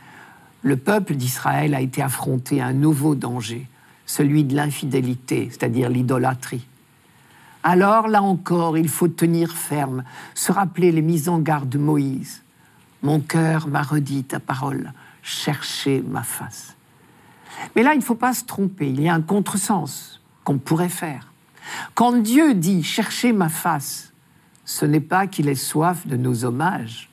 le 0.64 0.78
peuple 0.78 1.14
d'Israël 1.14 1.74
a 1.74 1.82
été 1.82 2.00
affronté 2.00 2.62
à 2.62 2.66
un 2.66 2.72
nouveau 2.72 3.14
danger, 3.14 3.68
celui 4.06 4.44
de 4.44 4.56
l'infidélité, 4.56 5.48
c'est-à-dire 5.50 5.90
l'idolâtrie. 5.90 6.66
Alors, 7.62 8.08
là 8.08 8.22
encore, 8.22 8.78
il 8.78 8.88
faut 8.88 9.08
tenir 9.08 9.52
ferme, 9.52 10.04
se 10.34 10.52
rappeler 10.52 10.90
les 10.90 11.02
mises 11.02 11.28
en 11.28 11.38
garde 11.38 11.68
de 11.68 11.76
Moïse. 11.76 12.42
Mon 13.02 13.20
cœur 13.20 13.68
m'a 13.68 13.82
redit 13.82 14.24
ta 14.24 14.40
parole, 14.40 14.94
cherchez 15.22 16.02
ma 16.08 16.22
face. 16.22 16.76
Mais 17.76 17.82
là, 17.82 17.92
il 17.92 17.98
ne 17.98 18.02
faut 18.02 18.14
pas 18.14 18.32
se 18.32 18.44
tromper, 18.44 18.88
il 18.88 19.02
y 19.02 19.08
a 19.08 19.14
un 19.14 19.20
contresens 19.20 20.22
qu'on 20.44 20.56
pourrait 20.56 20.88
faire. 20.88 21.30
Quand 21.94 22.16
Dieu 22.16 22.54
dit 22.54 22.82
cherchez 22.82 23.34
ma 23.34 23.50
face, 23.50 24.14
ce 24.64 24.86
n'est 24.86 25.00
pas 25.00 25.26
qu'il 25.26 25.50
ait 25.50 25.54
soif 25.54 26.06
de 26.06 26.16
nos 26.16 26.46
hommages. 26.46 27.10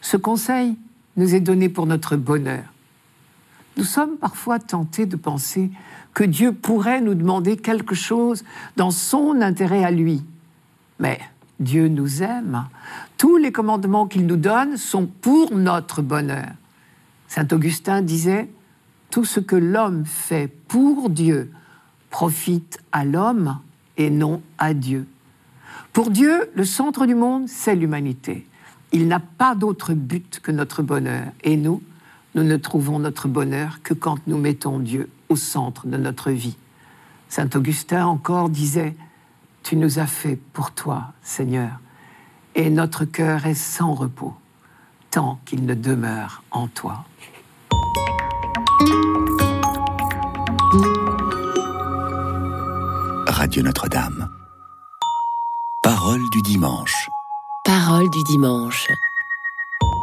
Ce 0.00 0.16
conseil 0.16 0.78
nous 1.18 1.34
est 1.34 1.40
donné 1.40 1.68
pour 1.68 1.84
notre 1.84 2.16
bonheur. 2.16 2.64
Nous 3.78 3.84
sommes 3.84 4.16
parfois 4.16 4.58
tentés 4.58 5.06
de 5.06 5.14
penser 5.14 5.70
que 6.12 6.24
Dieu 6.24 6.52
pourrait 6.52 7.00
nous 7.00 7.14
demander 7.14 7.56
quelque 7.56 7.94
chose 7.94 8.42
dans 8.76 8.90
son 8.90 9.40
intérêt 9.40 9.84
à 9.84 9.92
lui. 9.92 10.24
Mais 10.98 11.20
Dieu 11.60 11.86
nous 11.86 12.24
aime. 12.24 12.66
Tous 13.18 13.36
les 13.36 13.52
commandements 13.52 14.08
qu'il 14.08 14.26
nous 14.26 14.36
donne 14.36 14.76
sont 14.76 15.06
pour 15.06 15.54
notre 15.54 16.02
bonheur. 16.02 16.48
Saint 17.28 17.46
Augustin 17.52 18.02
disait, 18.02 18.48
Tout 19.12 19.24
ce 19.24 19.38
que 19.38 19.54
l'homme 19.54 20.04
fait 20.04 20.48
pour 20.66 21.08
Dieu 21.08 21.52
profite 22.10 22.80
à 22.90 23.04
l'homme 23.04 23.60
et 23.96 24.10
non 24.10 24.42
à 24.58 24.74
Dieu. 24.74 25.06
Pour 25.92 26.10
Dieu, 26.10 26.50
le 26.56 26.64
centre 26.64 27.06
du 27.06 27.14
monde, 27.14 27.48
c'est 27.48 27.76
l'humanité. 27.76 28.44
Il 28.90 29.06
n'a 29.06 29.20
pas 29.20 29.54
d'autre 29.54 29.94
but 29.94 30.40
que 30.40 30.50
notre 30.50 30.82
bonheur. 30.82 31.26
Et 31.44 31.56
nous, 31.56 31.80
nous 32.34 32.42
ne 32.42 32.56
trouvons 32.56 32.98
notre 32.98 33.28
bonheur 33.28 33.80
que 33.82 33.94
quand 33.94 34.18
nous 34.26 34.38
mettons 34.38 34.78
Dieu 34.78 35.10
au 35.28 35.36
centre 35.36 35.86
de 35.86 35.96
notre 35.96 36.30
vie. 36.30 36.56
Saint 37.28 37.48
Augustin 37.54 38.06
encore 38.06 38.48
disait, 38.48 38.94
Tu 39.62 39.76
nous 39.76 39.98
as 39.98 40.06
fait 40.06 40.36
pour 40.52 40.72
toi, 40.72 41.12
Seigneur, 41.22 41.80
et 42.54 42.70
notre 42.70 43.04
cœur 43.04 43.46
est 43.46 43.54
sans 43.54 43.94
repos, 43.94 44.34
tant 45.10 45.38
qu'il 45.44 45.66
ne 45.66 45.74
demeure 45.74 46.42
en 46.50 46.68
toi. 46.68 47.04
Radio 53.26 53.62
Notre-Dame. 53.62 54.28
Parole 55.82 56.20
du 56.32 56.42
dimanche. 56.42 57.08
Parole 57.64 58.10
du 58.10 58.22
dimanche 58.24 58.88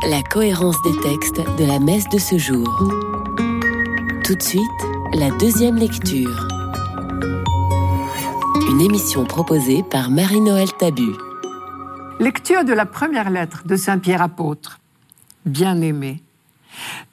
la 0.08 0.22
cohérence 0.22 0.80
des 0.84 0.96
textes 1.00 1.42
de 1.58 1.66
la 1.66 1.80
messe 1.80 2.08
de 2.10 2.20
ce 2.20 2.38
jour. 2.38 2.68
Tout 4.24 4.36
de 4.36 4.42
suite, 4.42 4.62
la 5.14 5.32
deuxième 5.32 5.78
lecture. 5.78 6.48
Une 8.70 8.82
émission 8.82 9.26
proposée 9.26 9.82
par 9.82 10.12
Marie-Noël 10.12 10.72
Tabu. 10.78 11.14
Lecture 12.20 12.64
de 12.64 12.74
la 12.74 12.86
première 12.86 13.32
lettre 13.32 13.64
de 13.66 13.76
Saint 13.76 13.98
Pierre 13.98 14.22
apôtre. 14.22 14.80
Bien-aimé, 15.46 16.22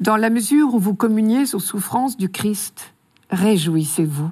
dans 0.01 0.17
la 0.17 0.29
mesure 0.29 0.75
où 0.75 0.79
vous 0.79 0.95
communiez 0.95 1.55
aux 1.55 1.61
souffrances 1.61 2.19
du 2.19 2.29
Christ, 2.29 2.93
réjouissez-vous, 3.31 4.31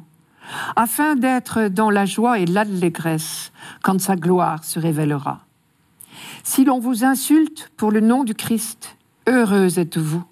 afin 0.77 1.17
d'être 1.17 1.69
dans 1.69 1.91
la 1.91 2.05
joie 2.05 2.39
et 2.39 2.47
l'allégresse 2.47 3.53
quand 3.83 4.01
sa 4.01 4.17
gloire 4.17 4.65
se 4.65 4.79
révélera. 4.79 5.47
Si 6.43 6.65
l'on 6.65 6.79
vous 6.79 7.05
insulte 7.05 7.71
pour 7.77 7.91
le 7.91 8.01
nom 8.01 8.25
du 8.25 8.35
Christ, 8.35 8.97
heureux 9.27 9.79
êtes-vous, 9.79 10.25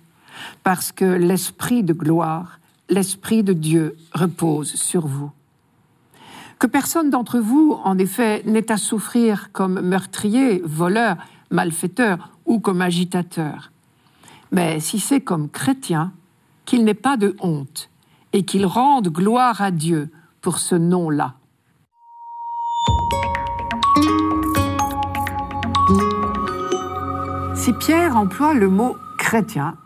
parce 0.62 0.92
que 0.92 1.04
l'Esprit 1.04 1.82
de 1.82 1.92
gloire, 1.92 2.60
l'Esprit 2.88 3.42
de 3.42 3.52
Dieu 3.52 3.96
repose 4.12 4.74
sur 4.74 5.06
vous. 5.06 5.30
Que 6.58 6.66
personne 6.66 7.10
d'entre 7.10 7.38
vous, 7.38 7.78
en 7.84 7.98
effet, 7.98 8.42
n'ait 8.46 8.72
à 8.72 8.78
souffrir 8.78 9.52
comme 9.52 9.80
meurtrier, 9.80 10.60
voleur, 10.64 11.16
malfaiteur 11.50 12.30
ou 12.46 12.58
comme 12.58 12.82
agitateur. 12.82 13.70
Mais 14.50 14.80
si 14.80 14.98
c'est 14.98 15.20
comme 15.20 15.48
chrétien, 15.50 16.12
qu'il 16.64 16.84
n'ait 16.84 16.94
pas 16.94 17.16
de 17.16 17.36
honte 17.40 17.90
et 18.32 18.44
qu'il 18.44 18.66
rende 18.66 19.08
gloire 19.08 19.62
à 19.62 19.70
Dieu 19.70 20.10
pour 20.40 20.58
ce 20.58 20.74
nom-là. 20.74 21.34
Si 27.68 27.74
Pierre 27.74 28.16
emploie 28.16 28.54
le 28.54 28.70
mot 28.70 28.96
chrétien, 29.18 29.76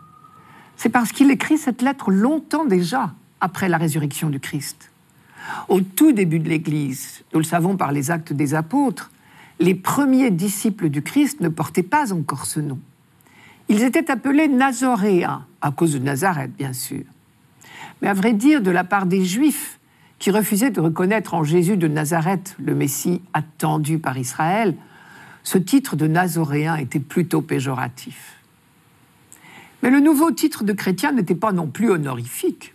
c'est 0.77 0.87
parce 0.87 1.11
qu'il 1.11 1.29
écrit 1.31 1.57
cette 1.57 1.81
lettre 1.81 2.11
longtemps 2.11 2.63
déjà 2.63 3.11
après 3.41 3.67
la 3.67 3.75
résurrection 3.75 4.29
du 4.29 4.39
Christ. 4.39 4.89
Au 5.67 5.81
tout 5.81 6.13
début 6.13 6.39
de 6.39 6.47
l'Église, 6.47 7.25
nous 7.33 7.39
le 7.39 7.45
savons 7.45 7.75
par 7.75 7.91
les 7.91 8.09
actes 8.09 8.31
des 8.31 8.55
apôtres, 8.55 9.11
les 9.59 9.75
premiers 9.75 10.31
disciples 10.31 10.87
du 10.87 11.01
Christ 11.01 11.41
ne 11.41 11.49
portaient 11.49 11.83
pas 11.83 12.13
encore 12.13 12.45
ce 12.45 12.61
nom. 12.61 12.79
Ils 13.67 13.83
étaient 13.83 14.09
appelés 14.09 14.47
Nazoréens, 14.47 15.45
à 15.59 15.71
cause 15.71 15.91
de 15.91 15.99
Nazareth, 15.99 16.55
bien 16.55 16.71
sûr. 16.71 17.03
Mais 18.01 18.07
à 18.07 18.13
vrai 18.13 18.31
dire, 18.31 18.61
de 18.61 18.71
la 18.71 18.85
part 18.85 19.07
des 19.07 19.25
Juifs, 19.25 19.77
qui 20.19 20.31
refusaient 20.31 20.71
de 20.71 20.79
reconnaître 20.79 21.33
en 21.33 21.43
Jésus 21.43 21.75
de 21.75 21.89
Nazareth 21.89 22.55
le 22.59 22.75
Messie 22.75 23.21
attendu 23.33 23.99
par 23.99 24.17
Israël, 24.17 24.73
ce 25.43 25.57
titre 25.57 25.95
de 25.95 26.07
Nazoréen 26.07 26.77
était 26.77 26.99
plutôt 26.99 27.41
péjoratif. 27.41 28.39
Mais 29.81 29.89
le 29.89 29.99
nouveau 29.99 30.31
titre 30.31 30.63
de 30.63 30.73
chrétien 30.73 31.11
n'était 31.11 31.35
pas 31.35 31.51
non 31.51 31.67
plus 31.67 31.91
honorifique. 31.91 32.73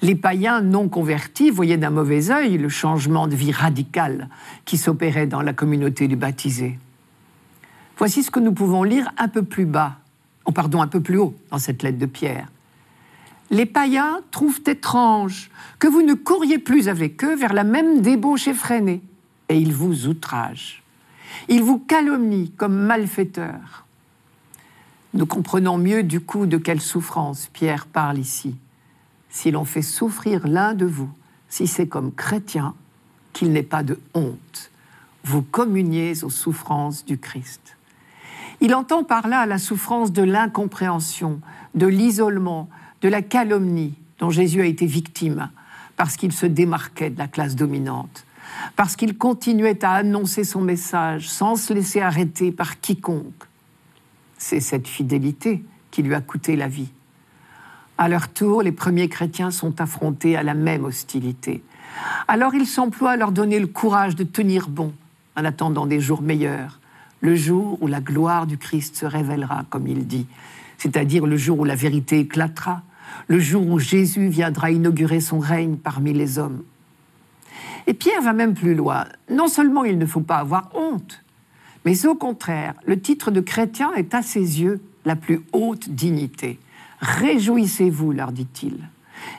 Les 0.00 0.14
païens 0.14 0.60
non 0.62 0.88
convertis 0.88 1.50
voyaient 1.50 1.76
d'un 1.76 1.90
mauvais 1.90 2.30
œil 2.30 2.58
le 2.58 2.68
changement 2.68 3.28
de 3.28 3.36
vie 3.36 3.52
radical 3.52 4.28
qui 4.64 4.78
s'opérait 4.78 5.26
dans 5.26 5.42
la 5.42 5.52
communauté 5.52 6.08
du 6.08 6.16
baptisé. 6.16 6.78
Voici 7.98 8.22
ce 8.22 8.30
que 8.30 8.40
nous 8.40 8.52
pouvons 8.52 8.82
lire 8.82 9.10
un 9.18 9.28
peu 9.28 9.42
plus 9.42 9.66
bas, 9.66 9.98
oh 10.44 10.52
pardon, 10.52 10.82
un 10.82 10.88
peu 10.88 11.00
plus 11.00 11.18
haut 11.18 11.34
dans 11.50 11.58
cette 11.58 11.82
lettre 11.82 11.98
de 11.98 12.06
Pierre. 12.06 12.48
Les 13.50 13.66
païens 13.66 14.20
trouvent 14.30 14.62
étrange 14.66 15.50
que 15.78 15.86
vous 15.86 16.02
ne 16.02 16.14
couriez 16.14 16.58
plus 16.58 16.88
avec 16.88 17.22
eux 17.22 17.36
vers 17.36 17.52
la 17.52 17.64
même 17.64 18.00
débauche 18.00 18.48
effrénée, 18.48 19.02
et 19.48 19.58
ils 19.58 19.74
vous 19.74 20.06
outragent. 20.06 20.81
Ils 21.48 21.62
vous 21.62 21.78
calomnient 21.78 22.52
comme 22.56 22.74
malfaiteurs. 22.74 23.86
Nous 25.14 25.26
comprenons 25.26 25.78
mieux 25.78 26.02
du 26.02 26.20
coup 26.20 26.46
de 26.46 26.56
quelle 26.56 26.80
souffrance 26.80 27.48
Pierre 27.52 27.86
parle 27.86 28.18
ici. 28.18 28.56
Si 29.28 29.50
l'on 29.50 29.64
fait 29.64 29.82
souffrir 29.82 30.46
l'un 30.46 30.74
de 30.74 30.86
vous, 30.86 31.10
si 31.48 31.66
c'est 31.66 31.86
comme 31.86 32.12
chrétien, 32.12 32.74
qu'il 33.32 33.52
n'ait 33.52 33.62
pas 33.62 33.82
de 33.82 33.98
honte, 34.14 34.70
vous 35.24 35.42
communiez 35.42 36.24
aux 36.24 36.30
souffrances 36.30 37.04
du 37.04 37.18
Christ. 37.18 37.76
Il 38.60 38.74
entend 38.74 39.04
par 39.04 39.28
là 39.28 39.46
la 39.46 39.58
souffrance 39.58 40.12
de 40.12 40.22
l'incompréhension, 40.22 41.40
de 41.74 41.86
l'isolement, 41.86 42.68
de 43.00 43.08
la 43.08 43.22
calomnie 43.22 43.94
dont 44.18 44.30
Jésus 44.30 44.62
a 44.62 44.66
été 44.66 44.86
victime 44.86 45.50
parce 45.96 46.16
qu'il 46.16 46.32
se 46.32 46.46
démarquait 46.46 47.10
de 47.10 47.18
la 47.18 47.28
classe 47.28 47.56
dominante, 47.56 48.24
parce 48.76 48.96
qu'il 48.96 49.16
continuait 49.16 49.84
à 49.84 49.92
annoncer 49.92 50.44
son 50.44 50.60
message 50.60 51.28
sans 51.28 51.56
se 51.56 51.72
laisser 51.72 52.00
arrêter 52.00 52.52
par 52.52 52.80
quiconque. 52.80 53.44
C'est 54.38 54.60
cette 54.60 54.88
fidélité 54.88 55.64
qui 55.90 56.02
lui 56.02 56.14
a 56.14 56.20
coûté 56.20 56.56
la 56.56 56.68
vie. 56.68 56.90
À 57.98 58.08
leur 58.08 58.28
tour, 58.28 58.62
les 58.62 58.72
premiers 58.72 59.08
chrétiens 59.08 59.50
sont 59.50 59.80
affrontés 59.80 60.36
à 60.36 60.42
la 60.42 60.54
même 60.54 60.84
hostilité. 60.84 61.62
Alors 62.26 62.54
il 62.54 62.66
s'emploie 62.66 63.12
à 63.12 63.16
leur 63.16 63.32
donner 63.32 63.60
le 63.60 63.66
courage 63.66 64.16
de 64.16 64.24
tenir 64.24 64.68
bon 64.68 64.92
en 65.36 65.44
attendant 65.44 65.86
des 65.86 66.00
jours 66.00 66.22
meilleurs, 66.22 66.80
le 67.20 67.36
jour 67.36 67.78
où 67.80 67.86
la 67.86 68.00
gloire 68.00 68.46
du 68.46 68.58
Christ 68.58 68.96
se 68.96 69.06
révélera, 69.06 69.64
comme 69.70 69.86
il 69.86 70.06
dit, 70.06 70.26
c'est-à-dire 70.78 71.26
le 71.26 71.36
jour 71.36 71.60
où 71.60 71.64
la 71.64 71.76
vérité 71.76 72.18
éclatera, 72.20 72.82
le 73.28 73.38
jour 73.38 73.66
où 73.66 73.78
Jésus 73.78 74.28
viendra 74.28 74.70
inaugurer 74.70 75.20
son 75.20 75.38
règne 75.38 75.76
parmi 75.76 76.12
les 76.12 76.38
hommes. 76.38 76.62
Et 77.86 77.94
Pierre 77.94 78.22
va 78.22 78.32
même 78.32 78.54
plus 78.54 78.74
loin. 78.74 79.06
Non 79.30 79.48
seulement 79.48 79.84
il 79.84 79.98
ne 79.98 80.06
faut 80.06 80.20
pas 80.20 80.36
avoir 80.36 80.70
honte, 80.74 81.22
mais 81.84 82.06
au 82.06 82.14
contraire, 82.14 82.74
le 82.86 83.00
titre 83.00 83.30
de 83.30 83.40
chrétien 83.40 83.92
est 83.94 84.14
à 84.14 84.22
ses 84.22 84.60
yeux 84.60 84.80
la 85.04 85.16
plus 85.16 85.40
haute 85.52 85.88
dignité. 85.88 86.58
Réjouissez-vous, 87.00 88.12
leur 88.12 88.30
dit-il, 88.30 88.88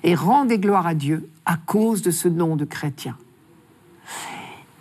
et 0.03 0.15
rendez 0.15 0.59
gloire 0.59 0.85
à 0.85 0.93
Dieu 0.93 1.29
à 1.45 1.55
cause 1.55 2.01
de 2.01 2.11
ce 2.11 2.27
nom 2.27 2.55
de 2.55 2.65
chrétien. 2.65 3.17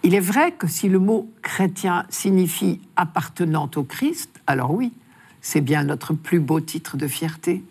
Il 0.03 0.15
est 0.15 0.21
vrai 0.21 0.53
que 0.53 0.67
si 0.67 0.89
le 0.89 0.99
mot 0.99 1.31
chrétien 1.43 2.07
signifie 2.09 2.81
appartenant 2.97 3.71
au 3.77 3.85
Christ, 3.85 4.41
alors 4.49 4.73
oui, 4.73 4.93
c'est 5.41 5.61
bien 5.61 5.85
notre 5.85 6.13
plus 6.13 6.41
beau 6.41 6.61
titre 6.61 6.97
de 6.97 7.07
fierté 7.07 7.63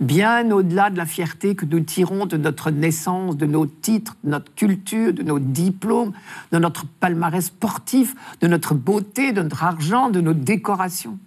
bien 0.00 0.50
au-delà 0.50 0.90
de 0.90 0.96
la 0.96 1.06
fierté 1.06 1.54
que 1.54 1.66
nous 1.66 1.80
tirons 1.80 2.26
de 2.26 2.36
notre 2.36 2.70
naissance, 2.70 3.36
de 3.36 3.46
nos 3.46 3.66
titres, 3.66 4.16
de 4.24 4.30
notre 4.30 4.52
culture, 4.54 5.12
de 5.12 5.22
nos 5.22 5.38
diplômes, 5.38 6.12
de 6.52 6.58
notre 6.58 6.86
palmarès 6.86 7.44
sportif, 7.44 8.14
de 8.40 8.46
notre 8.48 8.74
beauté, 8.74 9.32
de 9.32 9.42
notre 9.42 9.62
argent, 9.62 10.08
de 10.08 10.20
nos 10.20 10.34
décorations. 10.34 11.18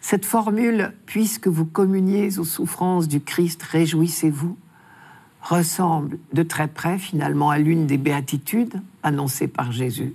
Cette 0.00 0.24
formule, 0.24 0.92
puisque 1.06 1.48
vous 1.48 1.64
communiez 1.64 2.38
aux 2.38 2.44
souffrances 2.44 3.08
du 3.08 3.20
Christ, 3.20 3.62
réjouissez-vous, 3.62 4.56
ressemble 5.42 6.18
de 6.32 6.42
très 6.42 6.68
près 6.68 6.98
finalement 6.98 7.50
à 7.50 7.58
l'une 7.58 7.86
des 7.86 7.98
béatitudes 7.98 8.80
annoncées 9.02 9.48
par 9.48 9.72
Jésus. 9.72 10.14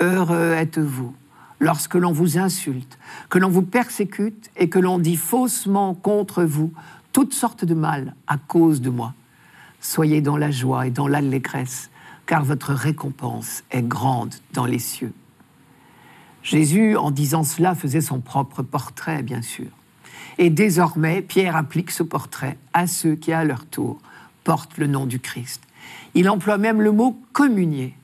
Heureux 0.00 0.52
êtes-vous 0.52 1.14
lorsque 1.60 1.94
l'on 1.94 2.12
vous 2.12 2.38
insulte, 2.38 2.98
que 3.28 3.38
l'on 3.38 3.48
vous 3.48 3.62
persécute 3.62 4.50
et 4.56 4.68
que 4.68 4.78
l'on 4.78 4.98
dit 4.98 5.16
faussement 5.16 5.94
contre 5.94 6.44
vous 6.44 6.72
toutes 7.12 7.34
sortes 7.34 7.64
de 7.64 7.74
mal 7.74 8.14
à 8.26 8.36
cause 8.36 8.80
de 8.80 8.90
moi. 8.90 9.14
Soyez 9.80 10.20
dans 10.20 10.36
la 10.36 10.50
joie 10.50 10.86
et 10.86 10.90
dans 10.90 11.08
l'allégresse, 11.08 11.90
car 12.26 12.44
votre 12.44 12.72
récompense 12.72 13.62
est 13.70 13.86
grande 13.86 14.34
dans 14.52 14.66
les 14.66 14.78
cieux. 14.78 15.12
Jésus, 16.42 16.96
en 16.96 17.10
disant 17.10 17.42
cela, 17.42 17.74
faisait 17.74 18.00
son 18.00 18.20
propre 18.20 18.62
portrait, 18.62 19.22
bien 19.22 19.42
sûr. 19.42 19.68
Et 20.38 20.50
désormais, 20.50 21.22
Pierre 21.22 21.56
applique 21.56 21.90
ce 21.90 22.02
portrait 22.02 22.58
à 22.72 22.86
ceux 22.86 23.16
qui, 23.16 23.32
à 23.32 23.44
leur 23.44 23.64
tour, 23.64 23.98
portent 24.44 24.76
le 24.78 24.86
nom 24.86 25.06
du 25.06 25.18
Christ. 25.18 25.62
Il 26.14 26.28
emploie 26.28 26.58
même 26.58 26.80
le 26.80 26.92
mot 26.92 27.20
communier 27.32 27.94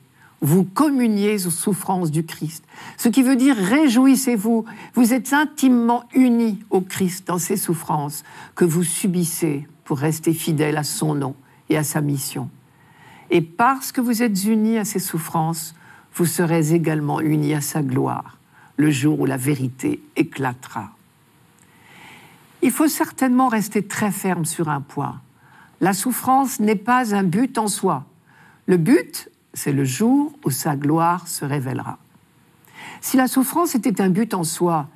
vous 0.43 0.65
communiez 0.65 1.47
aux 1.47 1.51
souffrances 1.51 2.11
du 2.11 2.25
Christ. 2.25 2.65
Ce 2.97 3.07
qui 3.07 3.23
veut 3.23 3.37
dire 3.37 3.55
réjouissez-vous, 3.55 4.65
vous 4.93 5.13
êtes 5.13 5.31
intimement 5.31 6.03
unis 6.13 6.59
au 6.69 6.81
Christ 6.81 7.25
dans 7.27 7.37
ses 7.37 7.55
souffrances 7.55 8.23
que 8.53 8.65
vous 8.65 8.83
subissez 8.83 9.65
pour 9.85 9.97
rester 9.97 10.33
fidèle 10.33 10.77
à 10.77 10.83
son 10.83 11.15
nom 11.15 11.35
et 11.69 11.77
à 11.77 11.83
sa 11.85 12.01
mission. 12.01 12.49
Et 13.31 13.41
parce 13.41 13.93
que 13.93 14.01
vous 14.01 14.21
êtes 14.21 14.43
unis 14.43 14.77
à 14.77 14.85
ses 14.85 14.99
souffrances, 14.99 15.75
vous 16.13 16.25
serez 16.25 16.73
également 16.73 17.21
unis 17.21 17.53
à 17.53 17.61
sa 17.61 17.81
gloire, 17.81 18.37
le 18.75 18.91
jour 18.91 19.21
où 19.21 19.25
la 19.25 19.37
vérité 19.37 20.03
éclatera. 20.17 20.91
Il 22.61 22.71
faut 22.71 22.89
certainement 22.89 23.47
rester 23.47 23.81
très 23.81 24.11
ferme 24.11 24.43
sur 24.43 24.67
un 24.67 24.81
point. 24.81 25.21
La 25.79 25.93
souffrance 25.93 26.59
n'est 26.59 26.75
pas 26.75 27.15
un 27.15 27.23
but 27.23 27.57
en 27.57 27.67
soi. 27.67 28.05
Le 28.67 28.77
but, 28.77 29.29
c'est 29.53 29.71
le 29.71 29.85
jour 29.85 30.33
où 30.45 30.49
sa 30.49 30.75
gloire 30.75 31.27
se 31.27 31.45
révélera. 31.45 31.99
Si 33.01 33.17
la 33.17 33.27
souffrance 33.27 33.75
était 33.75 34.01
un 34.01 34.09
but 34.09 34.33
en 34.33 34.43
soi, 34.43 34.87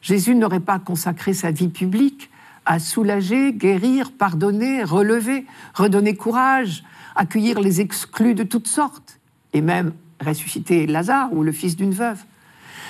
Jésus 0.00 0.34
n'aurait 0.34 0.60
pas 0.60 0.78
consacré 0.78 1.34
sa 1.34 1.50
vie 1.50 1.68
publique 1.68 2.30
à 2.64 2.78
soulager, 2.78 3.52
guérir, 3.52 4.12
pardonner, 4.12 4.84
relever, 4.84 5.46
redonner 5.74 6.16
courage, 6.16 6.84
accueillir 7.14 7.60
les 7.60 7.80
exclus 7.80 8.34
de 8.34 8.42
toutes 8.42 8.68
sortes, 8.68 9.18
et 9.52 9.60
même 9.60 9.92
ressusciter 10.20 10.86
Lazare 10.86 11.32
ou 11.32 11.42
le 11.42 11.52
fils 11.52 11.76
d'une 11.76 11.92
veuve. 11.92 12.22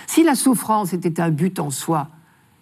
Si 0.06 0.22
la 0.22 0.34
souffrance 0.34 0.92
était 0.92 1.20
un 1.20 1.30
but 1.30 1.58
en 1.58 1.70
soi, 1.70 2.08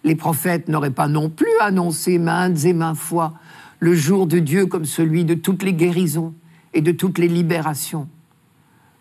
les 0.03 0.15
prophètes 0.15 0.67
n'auraient 0.67 0.89
pas 0.89 1.07
non 1.07 1.29
plus 1.29 1.51
annoncé 1.61 2.17
maintes 2.17 2.65
et 2.65 2.73
maintes 2.73 2.97
fois 2.97 3.33
le 3.79 3.93
jour 3.93 4.25
de 4.27 4.39
Dieu 4.39 4.65
comme 4.65 4.85
celui 4.85 5.25
de 5.25 5.33
toutes 5.33 5.63
les 5.63 5.73
guérisons 5.73 6.33
et 6.73 6.81
de 6.81 6.91
toutes 6.91 7.17
les 7.17 7.27
libérations. 7.27 8.07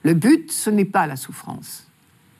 Le 0.02 0.14
but, 0.14 0.50
ce 0.50 0.70
n'est 0.70 0.84
pas 0.84 1.06
la 1.06 1.16
souffrance, 1.16 1.86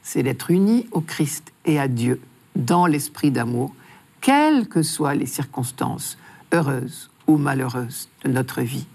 c'est 0.03 0.23
d'être 0.23 0.51
uni 0.51 0.87
au 0.93 1.01
Christ 1.01 1.53
et 1.67 1.79
à 1.79 1.89
Dieu 1.89 2.21
dans 2.57 2.87
l'esprit 2.87 3.31
d'amour, 3.31 3.75
quelles 4.21 4.67
que 4.67 4.83
soient 4.83 5.15
les 5.15 5.27
circonstances, 5.27 6.17
heureuses 6.53 7.11
ou 7.27 7.37
malheureuses, 7.37 8.09
de 8.25 8.31
notre 8.31 8.63
vie. 8.63 8.87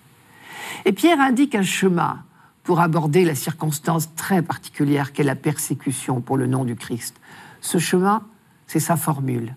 Et 0.86 0.94
Pierre 0.94 1.22
indique 1.22 1.56
un 1.56 1.64
chemin 1.64 2.24
pour 2.64 2.80
aborder 2.80 3.24
la 3.24 3.36
circonstance 3.36 4.14
très 4.16 4.42
particulière 4.42 5.14
qu'est 5.14 5.24
la 5.24 5.36
persécution 5.36 6.20
pour 6.20 6.36
le 6.36 6.48
nom 6.48 6.66
du 6.66 6.76
Christ. 6.76 7.16
Ce 7.62 7.78
chemin, 7.78 8.24
c'est 8.66 8.80
sa 8.80 8.98
formule. 8.98 9.56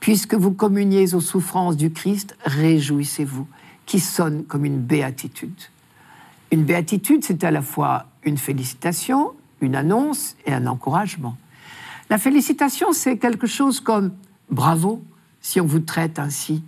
Puisque 0.00 0.34
vous 0.34 0.52
communiez 0.52 1.14
aux 1.14 1.20
souffrances 1.20 1.76
du 1.76 1.92
Christ, 1.92 2.36
réjouissez-vous, 2.44 3.46
qui 3.86 4.00
sonne 4.00 4.44
comme 4.44 4.64
une 4.64 4.80
béatitude. 4.80 5.62
Une 6.50 6.64
béatitude, 6.64 7.24
c'est 7.24 7.44
à 7.44 7.50
la 7.50 7.62
fois 7.62 8.06
une 8.24 8.38
félicitation, 8.38 9.32
une 9.60 9.76
annonce 9.76 10.36
et 10.46 10.52
un 10.52 10.66
encouragement. 10.66 11.36
La 12.08 12.18
félicitation, 12.18 12.92
c'est 12.92 13.18
quelque 13.18 13.46
chose 13.46 13.80
comme 13.80 14.12
bravo 14.50 15.02
si 15.40 15.60
on 15.60 15.66
vous 15.66 15.80
traite 15.80 16.18
ainsi, 16.18 16.62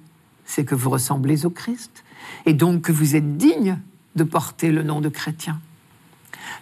c'est 0.44 0.64
que 0.64 0.74
vous 0.74 0.90
ressemblez 0.90 1.44
au 1.44 1.50
Christ, 1.50 2.04
et 2.46 2.54
donc 2.54 2.82
que 2.82 2.92
vous 2.92 3.16
êtes 3.16 3.36
digne 3.36 3.78
de 4.16 4.24
porter 4.24 4.70
le 4.70 4.82
nom 4.82 5.00
de 5.00 5.08
chrétien. 5.08 5.60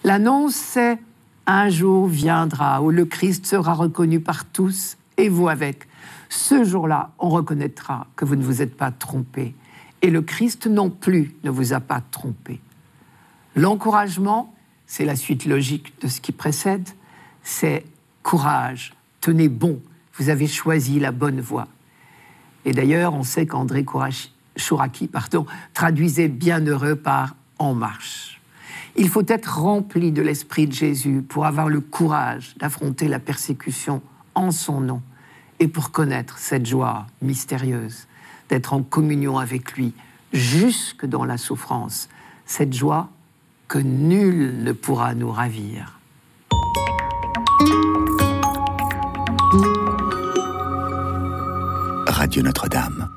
L'annonce, 0.05 0.55
c'est 0.55 0.99
un 1.47 1.69
jour 1.69 2.07
viendra 2.07 2.83
où 2.83 2.91
le 2.91 3.05
Christ 3.05 3.47
sera 3.47 3.75
reconnu 3.75 4.21
par 4.21 4.45
tous, 4.45 4.97
et 5.17 5.29
vous 5.29 5.49
avec. 5.49 5.87
Ce 6.29 6.65
jour-là, 6.65 7.11
on 7.19 7.29
reconnaîtra 7.29 8.07
que 8.17 8.25
vous 8.25 8.37
ne 8.37 8.43
vous 8.43 8.63
êtes 8.63 8.77
pas 8.77 8.91
trompé, 8.91 9.55
et 10.03 10.11
le 10.11 10.23
Christ 10.23 10.67
non 10.67 10.91
plus 10.91 11.35
ne 11.45 11.51
vous 11.51 11.73
a 11.73 11.81
pas 11.81 12.01
trompé. 12.01 12.61
L'encouragement, 13.57 14.55
c'est 14.87 15.05
la 15.05 15.17
suite 15.17 15.45
logique 15.45 16.01
de 16.01 16.09
ce 16.09 16.21
qui 16.21 16.33
précède, 16.33 16.89
c'est 17.43 17.85
courage, 18.23 18.93
tenez 19.21 19.49
bon, 19.49 19.81
vous 20.15 20.29
avez 20.29 20.47
choisi 20.47 21.01
la 21.01 21.13
bonne 21.13 21.41
voie. 21.41 21.69
Et 22.65 22.73
d'ailleurs, 22.73 23.15
on 23.15 23.23
sait 23.23 23.47
qu'André 23.47 23.85
Chouraki 24.57 25.11
traduisait 25.75 26.29
bienheureux 26.29 26.97
par 26.97 27.35
en 27.59 27.75
marche. 27.75 28.41
Il 28.97 29.09
faut 29.09 29.25
être 29.27 29.61
rempli 29.61 30.13
de 30.13 30.23
l'esprit 30.23 30.67
de 30.67 30.73
Jésus 30.73 31.23
pour 31.23 31.47
avoir 31.47 31.69
le 31.69 31.81
courage 31.81 32.55
d'affronter 32.59 33.09
la 33.09 33.19
persécution 33.19 34.03
en 34.35 34.51
son 34.51 34.81
nom 34.81 35.03
et 35.59 35.69
pour 35.69 35.91
connaître 35.91 36.39
cette 36.39 36.67
joie 36.67 37.07
mystérieuse 37.23 38.07
d'être 38.49 38.73
en 38.73 38.83
communion 38.83 39.39
avec 39.39 39.73
lui 39.73 39.95
jusque 40.33 41.07
dans 41.07 41.25
la 41.25 41.39
souffrance, 41.39 42.09
cette 42.47 42.75
joie 42.75 43.11
que 43.71 43.79
nul 43.79 44.65
ne 44.65 44.73
pourra 44.73 45.15
nous 45.15 45.31
ravir. 45.31 46.01
Radio 52.09 52.43
Notre-Dame. 52.43 53.09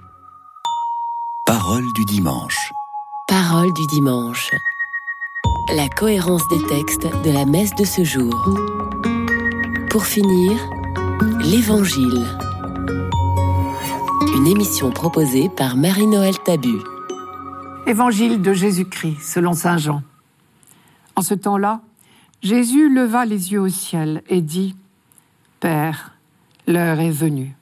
Parole 1.47 1.91
du 1.95 2.05
dimanche. 2.05 2.71
Parole 3.27 3.73
du 3.73 3.87
dimanche. 3.87 4.51
La 5.75 5.89
cohérence 5.89 6.47
des 6.49 6.63
textes 6.67 7.07
de 7.23 7.31
la 7.31 7.45
messe 7.45 7.73
de 7.73 7.83
ce 7.83 8.03
jour. 8.03 8.47
Pour 9.89 10.05
finir, 10.05 10.51
l'Évangile. 11.39 12.27
Une 14.35 14.45
émission 14.45 14.91
proposée 14.91 15.49
par 15.49 15.75
Marie-Noël 15.77 16.37
Tabu. 16.45 16.77
Évangile 17.87 18.39
de 18.43 18.53
Jésus-Christ 18.53 19.19
selon 19.19 19.53
Saint 19.53 19.77
Jean. 19.79 20.03
En 21.15 21.21
ce 21.21 21.33
temps-là, 21.33 21.81
Jésus 22.41 22.93
leva 22.93 23.25
les 23.25 23.51
yeux 23.53 23.61
au 23.61 23.69
ciel 23.69 24.23
et 24.27 24.41
dit, 24.41 24.75
Père, 25.59 26.13
l'heure 26.67 26.99
est 26.99 27.11
venue 27.11 27.55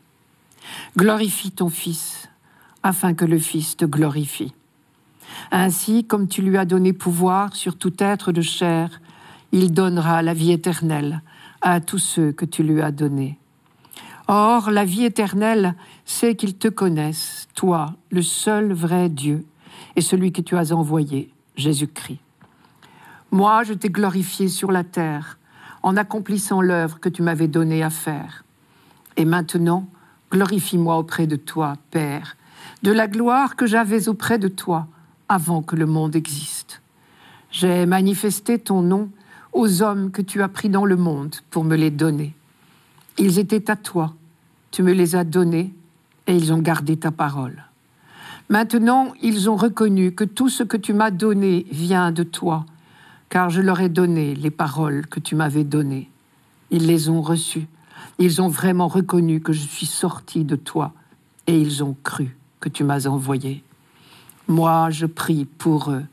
Glorifie 0.97 1.51
ton 1.51 1.69
Fils, 1.69 2.29
afin 2.83 3.13
que 3.13 3.25
le 3.25 3.37
Fils 3.37 3.77
te 3.77 3.85
glorifie. 3.85 4.53
Ainsi, 5.51 6.03
comme 6.03 6.27
tu 6.27 6.41
lui 6.41 6.57
as 6.57 6.65
donné 6.65 6.93
pouvoir 6.93 7.55
sur 7.55 7.77
tout 7.77 7.93
être 7.99 8.31
de 8.31 8.41
chair, 8.41 9.01
il 9.51 9.73
donnera 9.73 10.21
la 10.21 10.33
vie 10.33 10.51
éternelle 10.51 11.21
à 11.61 11.79
tous 11.79 11.99
ceux 11.99 12.31
que 12.31 12.45
tu 12.45 12.63
lui 12.63 12.81
as 12.81 12.91
donnés. 12.91 13.37
Or, 14.27 14.71
la 14.71 14.85
vie 14.85 15.03
éternelle, 15.03 15.75
c'est 16.05 16.35
qu'ils 16.35 16.57
te 16.57 16.67
connaissent, 16.67 17.47
toi, 17.53 17.95
le 18.11 18.21
seul 18.21 18.71
vrai 18.71 19.09
Dieu, 19.09 19.45
et 19.95 20.01
celui 20.01 20.31
que 20.31 20.41
tu 20.41 20.55
as 20.55 20.71
envoyé, 20.71 21.29
Jésus-Christ. 21.55 22.19
Moi, 23.31 23.63
je 23.63 23.73
t'ai 23.73 23.89
glorifié 23.89 24.47
sur 24.47 24.71
la 24.71 24.83
terre, 24.83 25.37
en 25.83 25.97
accomplissant 25.97 26.61
l'œuvre 26.61 26.99
que 26.99 27.09
tu 27.09 27.21
m'avais 27.21 27.47
donnée 27.47 27.81
à 27.81 27.89
faire. 27.89 28.43
Et 29.17 29.25
maintenant, 29.25 29.87
Glorifie-moi 30.31 30.97
auprès 30.97 31.27
de 31.27 31.35
toi, 31.35 31.73
Père, 31.91 32.37
de 32.83 32.91
la 32.91 33.07
gloire 33.07 33.57
que 33.57 33.65
j'avais 33.65 34.07
auprès 34.07 34.39
de 34.39 34.47
toi 34.47 34.87
avant 35.27 35.61
que 35.61 35.75
le 35.75 35.85
monde 35.85 36.15
existe. 36.15 36.81
J'ai 37.51 37.85
manifesté 37.85 38.57
ton 38.57 38.81
nom 38.81 39.09
aux 39.51 39.81
hommes 39.81 40.09
que 40.11 40.21
tu 40.21 40.41
as 40.41 40.47
pris 40.47 40.69
dans 40.69 40.85
le 40.85 40.95
monde 40.95 41.35
pour 41.49 41.65
me 41.65 41.75
les 41.75 41.91
donner. 41.91 42.33
Ils 43.17 43.39
étaient 43.39 43.69
à 43.69 43.75
toi, 43.75 44.13
tu 44.71 44.83
me 44.83 44.93
les 44.93 45.17
as 45.17 45.25
donnés 45.25 45.73
et 46.27 46.35
ils 46.35 46.53
ont 46.53 46.59
gardé 46.59 46.95
ta 46.95 47.11
parole. 47.11 47.65
Maintenant, 48.47 49.11
ils 49.21 49.49
ont 49.49 49.57
reconnu 49.57 50.13
que 50.13 50.23
tout 50.23 50.47
ce 50.47 50.63
que 50.63 50.77
tu 50.77 50.93
m'as 50.93 51.11
donné 51.11 51.65
vient 51.71 52.13
de 52.13 52.23
toi, 52.23 52.65
car 53.31 53.49
je 53.49 53.61
leur 53.61 53.81
ai 53.81 53.89
donné 53.89 54.35
les 54.35 54.51
paroles 54.51 55.07
que 55.07 55.19
tu 55.19 55.33
m'avais 55.33 55.63
données. 55.63 56.11
Ils 56.69 56.85
les 56.85 57.09
ont 57.09 57.23
reçues 57.23 57.67
ils 58.21 58.39
ont 58.39 58.49
vraiment 58.49 58.87
reconnu 58.87 59.41
que 59.41 59.51
je 59.51 59.61
suis 59.61 59.87
sorti 59.87 60.43
de 60.43 60.55
toi 60.55 60.93
et 61.47 61.59
ils 61.59 61.83
ont 61.83 61.95
cru 62.03 62.37
que 62.59 62.69
tu 62.69 62.83
m'as 62.83 63.07
envoyé. 63.07 63.63
Moi, 64.47 64.91
je 64.91 65.07
prie 65.07 65.45
pour 65.45 65.91
eux. 65.91 66.05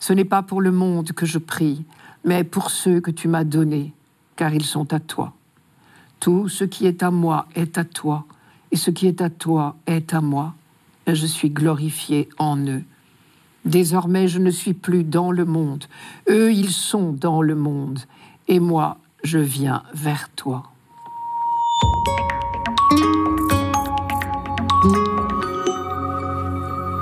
Ce 0.00 0.12
n'est 0.12 0.24
pas 0.24 0.42
pour 0.42 0.60
le 0.60 0.72
monde 0.72 1.12
que 1.12 1.24
je 1.24 1.38
prie, 1.38 1.84
mais 2.24 2.42
pour 2.42 2.70
ceux 2.70 3.00
que 3.00 3.12
tu 3.12 3.28
m'as 3.28 3.44
donnés, 3.44 3.92
car 4.34 4.52
ils 4.52 4.64
sont 4.64 4.92
à 4.92 4.98
toi. 4.98 5.34
Tout 6.18 6.48
ce 6.48 6.64
qui 6.64 6.86
est 6.86 7.04
à 7.04 7.12
moi 7.12 7.46
est 7.54 7.78
à 7.78 7.84
toi, 7.84 8.24
et 8.72 8.76
ce 8.76 8.90
qui 8.90 9.06
est 9.06 9.20
à 9.20 9.30
toi 9.30 9.76
est 9.86 10.14
à 10.14 10.20
moi, 10.20 10.54
et 11.06 11.14
je 11.14 11.26
suis 11.26 11.50
glorifié 11.50 12.28
en 12.38 12.56
eux. 12.66 12.82
Désormais, 13.64 14.28
je 14.28 14.38
ne 14.38 14.50
suis 14.50 14.74
plus 14.74 15.04
dans 15.04 15.30
le 15.30 15.44
monde. 15.44 15.84
Eux, 16.28 16.52
ils 16.52 16.70
sont 16.70 17.12
dans 17.12 17.42
le 17.42 17.54
monde, 17.54 18.00
et 18.48 18.58
moi, 18.58 18.98
je 19.22 19.38
viens 19.38 19.82
vers 19.94 20.28
toi. 20.30 20.64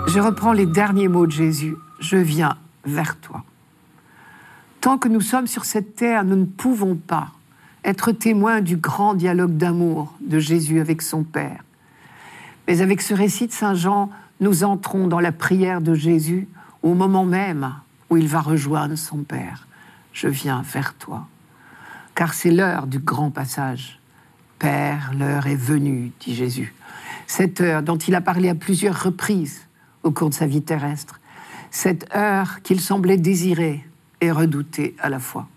Je 0.06 0.18
reprends 0.18 0.52
les 0.52 0.66
derniers 0.66 1.08
mots 1.08 1.26
de 1.26 1.32
Jésus. 1.32 1.76
Je 2.00 2.16
viens 2.16 2.56
vers 2.84 3.16
toi. 3.20 3.44
Tant 4.80 4.98
que 4.98 5.08
nous 5.08 5.20
sommes 5.20 5.46
sur 5.46 5.64
cette 5.64 5.94
terre, 5.94 6.24
nous 6.24 6.36
ne 6.36 6.46
pouvons 6.46 6.96
pas 6.96 7.28
être 7.84 8.12
témoins 8.12 8.60
du 8.60 8.76
grand 8.76 9.14
dialogue 9.14 9.56
d'amour 9.56 10.12
de 10.20 10.38
Jésus 10.38 10.80
avec 10.80 11.00
son 11.00 11.22
Père. 11.22 11.62
Mais 12.66 12.82
avec 12.82 13.00
ce 13.00 13.14
récit 13.14 13.46
de 13.46 13.52
Saint 13.52 13.74
Jean, 13.74 14.10
nous 14.40 14.64
entrons 14.64 15.06
dans 15.06 15.20
la 15.20 15.32
prière 15.32 15.80
de 15.80 15.94
Jésus 15.94 16.48
au 16.82 16.94
moment 16.94 17.24
même 17.24 17.74
où 18.08 18.16
il 18.16 18.26
va 18.26 18.40
rejoindre 18.40 18.96
son 18.96 19.18
Père. 19.18 19.68
Je 20.12 20.28
viens 20.28 20.62
vers 20.62 20.94
toi. 20.94 21.28
Car 22.14 22.34
c'est 22.34 22.50
l'heure 22.50 22.86
du 22.86 22.98
grand 22.98 23.30
passage. 23.30 24.00
Père, 24.58 25.12
l'heure 25.16 25.46
est 25.46 25.56
venue, 25.56 26.12
dit 26.20 26.34
Jésus. 26.34 26.74
Cette 27.26 27.60
heure 27.60 27.82
dont 27.82 27.96
il 27.96 28.14
a 28.14 28.20
parlé 28.20 28.48
à 28.48 28.54
plusieurs 28.54 29.02
reprises 29.02 29.66
au 30.02 30.10
cours 30.10 30.30
de 30.30 30.34
sa 30.34 30.46
vie 30.46 30.62
terrestre. 30.62 31.20
Cette 31.70 32.14
heure 32.14 32.62
qu'il 32.62 32.80
semblait 32.80 33.16
désirer 33.16 33.86
et 34.20 34.32
redouter 34.32 34.96
à 34.98 35.08
la 35.08 35.20
fois. 35.20 35.48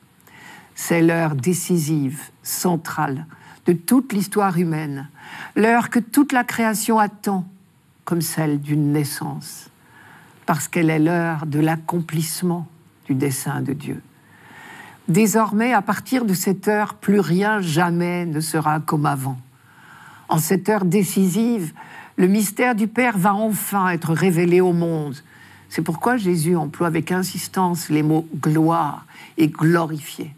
C'est 0.76 1.02
l'heure 1.02 1.36
décisive, 1.36 2.22
centrale 2.43 3.26
de 3.65 3.74
toute 3.74 4.13
l'histoire 4.13 4.58
humaine, 4.58 5.10
l'heure 5.56 5.89
que 5.89 6.00
toute 6.00 6.34
la 6.34 6.43
création 6.43 7.00
attend 7.00 7.48
comme 8.06 8.22
celle 8.22 8.60
d'une 8.60 8.92
naissance, 8.92 9.70
parce 10.46 10.68
qu'elle 10.68 10.89
est 10.89 11.00
l'heure 11.00 11.46
de 11.46 11.60
l'accomplissement 11.60 12.68
du 13.06 13.16
dessein 13.16 13.62
de 13.62 13.74
Dieu. 13.74 14.02
Désormais, 15.08 15.74
à 15.74 15.82
partir 15.82 16.26
de 16.26 16.34
cette 16.34 16.68
heure, 16.68 16.94
plus 16.94 17.20
rien 17.20 17.60
jamais 17.60 18.26
ne 18.26 18.39
sera 18.39 18.80
comme 18.80 19.06
avant. 19.06 19.38
En 20.30 20.38
cette 20.38 20.70
heure 20.70 20.86
décisive, 20.86 21.74
le 22.16 22.28
mystère 22.28 22.76
du 22.76 22.88
Père 22.88 23.18
va 23.18 23.34
enfin 23.34 23.89
être 23.89 24.13
révélé 24.13 24.62
au 24.62 24.72
monde. 24.72 25.16
C'est 25.68 25.82
pourquoi 25.82 26.18
Jésus 26.18 26.56
emploie 26.56 26.88
avec 26.88 27.12
insistance 27.12 27.89
les 27.89 28.04
mots 28.04 28.28
gloire 28.39 29.06
et 29.38 29.48
glorifier. 29.48 30.34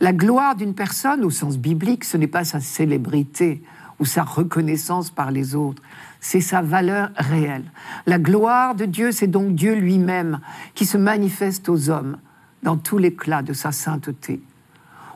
La 0.00 0.12
gloire 0.12 0.54
d'une 0.54 0.74
personne, 0.74 1.24
au 1.24 1.30
sens 1.30 1.58
biblique, 1.58 2.04
ce 2.04 2.16
n'est 2.16 2.26
pas 2.26 2.44
sa 2.44 2.60
célébrité 2.60 3.62
ou 3.98 4.04
sa 4.04 4.22
reconnaissance 4.22 5.10
par 5.10 5.30
les 5.30 5.54
autres, 5.54 5.82
c'est 6.20 6.40
sa 6.40 6.62
valeur 6.62 7.10
réelle. 7.16 7.64
La 8.06 8.18
gloire 8.18 8.74
de 8.74 8.84
Dieu, 8.84 9.12
c'est 9.12 9.26
donc 9.26 9.54
Dieu 9.54 9.74
lui-même 9.74 10.40
qui 10.74 10.86
se 10.86 10.98
manifeste 10.98 11.68
aux 11.68 11.90
hommes 11.90 12.18
dans 12.62 12.76
tout 12.76 12.98
l'éclat 12.98 13.42
de 13.42 13.52
sa 13.52 13.72
sainteté. 13.72 14.40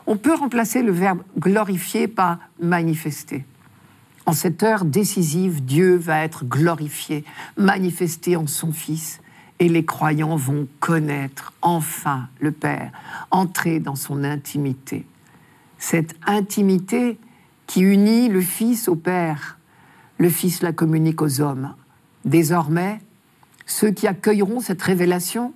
On 0.07 0.17
peut 0.17 0.33
remplacer 0.33 0.81
le 0.81 0.91
verbe 0.91 1.21
glorifier 1.39 2.07
par 2.07 2.39
manifester. 2.59 3.45
En 4.25 4.33
cette 4.33 4.63
heure 4.63 4.85
décisive, 4.85 5.63
Dieu 5.63 5.95
va 5.95 6.23
être 6.23 6.45
glorifié, 6.45 7.23
manifesté 7.57 8.35
en 8.35 8.47
son 8.47 8.71
Fils, 8.71 9.21
et 9.59 9.69
les 9.69 9.85
croyants 9.85 10.35
vont 10.35 10.67
connaître 10.79 11.53
enfin 11.61 12.27
le 12.39 12.51
Père, 12.51 12.91
entrer 13.31 13.79
dans 13.79 13.95
son 13.95 14.23
intimité. 14.23 15.05
Cette 15.77 16.15
intimité 16.25 17.17
qui 17.67 17.81
unit 17.81 18.27
le 18.27 18.41
Fils 18.41 18.87
au 18.87 18.95
Père, 18.95 19.57
le 20.17 20.29
Fils 20.29 20.61
la 20.61 20.71
communique 20.71 21.21
aux 21.21 21.41
hommes. 21.41 21.75
Désormais, 22.23 22.99
ceux 23.65 23.91
qui 23.91 24.07
accueilleront 24.07 24.61
cette 24.61 24.81
révélation 24.81 25.53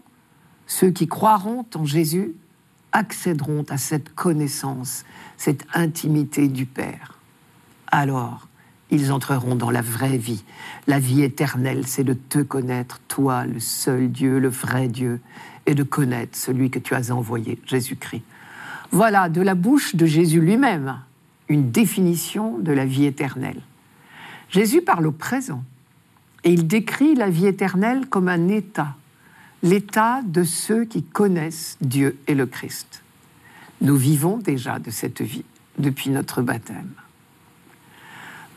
ceux 0.70 0.92
qui 0.92 1.08
croiront 1.08 1.66
en 1.76 1.84
Jésus 1.84 2.36
accéderont 2.92 3.66
à 3.70 3.78
cette 3.78 4.14
connaissance, 4.16 5.04
cette 5.36 5.66
intimité 5.74 6.48
du 6.48 6.66
Père. 6.66 7.18
Alors, 7.88 8.48
ils 8.92 9.12
entreront 9.12 9.56
dans 9.56 9.72
la 9.72 9.82
vraie 9.82 10.18
vie. 10.18 10.44
La 10.88 11.00
vie 11.00 11.24
éternelle, 11.24 11.88
c'est 11.88 12.04
de 12.04 12.14
te 12.14 12.40
connaître, 12.40 13.00
toi, 13.08 13.46
le 13.46 13.60
seul 13.60 14.12
Dieu, 14.12 14.40
le 14.40 14.48
vrai 14.48 14.88
Dieu, 14.88 15.20
et 15.66 15.74
de 15.74 15.84
connaître 15.84 16.38
celui 16.38 16.70
que 16.70 16.80
tu 16.80 16.94
as 16.94 17.12
envoyé, 17.12 17.60
Jésus-Christ. 17.66 18.24
Voilà, 18.92 19.28
de 19.28 19.42
la 19.42 19.56
bouche 19.56 19.96
de 19.96 20.06
Jésus 20.06 20.40
lui-même, 20.40 21.00
une 21.48 21.72
définition 21.72 22.60
de 22.60 22.72
la 22.72 22.86
vie 22.86 23.06
éternelle. 23.06 23.62
Jésus 24.50 24.82
parle 24.82 25.08
au 25.08 25.12
présent, 25.12 25.64
et 26.44 26.52
il 26.52 26.68
décrit 26.68 27.16
la 27.16 27.30
vie 27.30 27.48
éternelle 27.48 28.08
comme 28.08 28.30
un 28.30 28.48
état, 28.48 28.96
l'état 29.62 30.22
de 30.24 30.44
ceux 30.44 30.86
qui 30.86 31.04
connaissent 31.04 31.78
Dieu 31.82 32.18
et 32.28 32.34
le 32.34 32.46
Christ. 32.46 33.04
Nous 33.82 33.96
vivons 33.96 34.38
déjà 34.38 34.80
de 34.80 34.90
cette 34.90 35.22
vie 35.22 35.46
depuis 35.78 36.10
notre 36.10 36.42
baptême. 36.42 36.92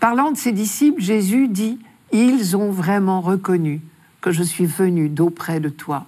Parlant 0.00 0.32
de 0.32 0.36
ses 0.36 0.52
disciples, 0.52 1.00
Jésus 1.00 1.48
dit, 1.48 1.78
Ils 2.12 2.56
ont 2.56 2.70
vraiment 2.70 3.20
reconnu 3.20 3.80
que 4.20 4.32
je 4.32 4.42
suis 4.42 4.66
venu 4.66 5.08
d'auprès 5.08 5.60
de 5.60 5.68
toi, 5.68 6.06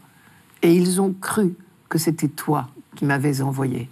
et 0.62 0.74
ils 0.74 1.00
ont 1.00 1.12
cru 1.12 1.54
que 1.88 1.98
c'était 1.98 2.28
toi 2.28 2.70
qui 2.96 3.04
m'avais 3.04 3.42
envoyé. 3.42 3.88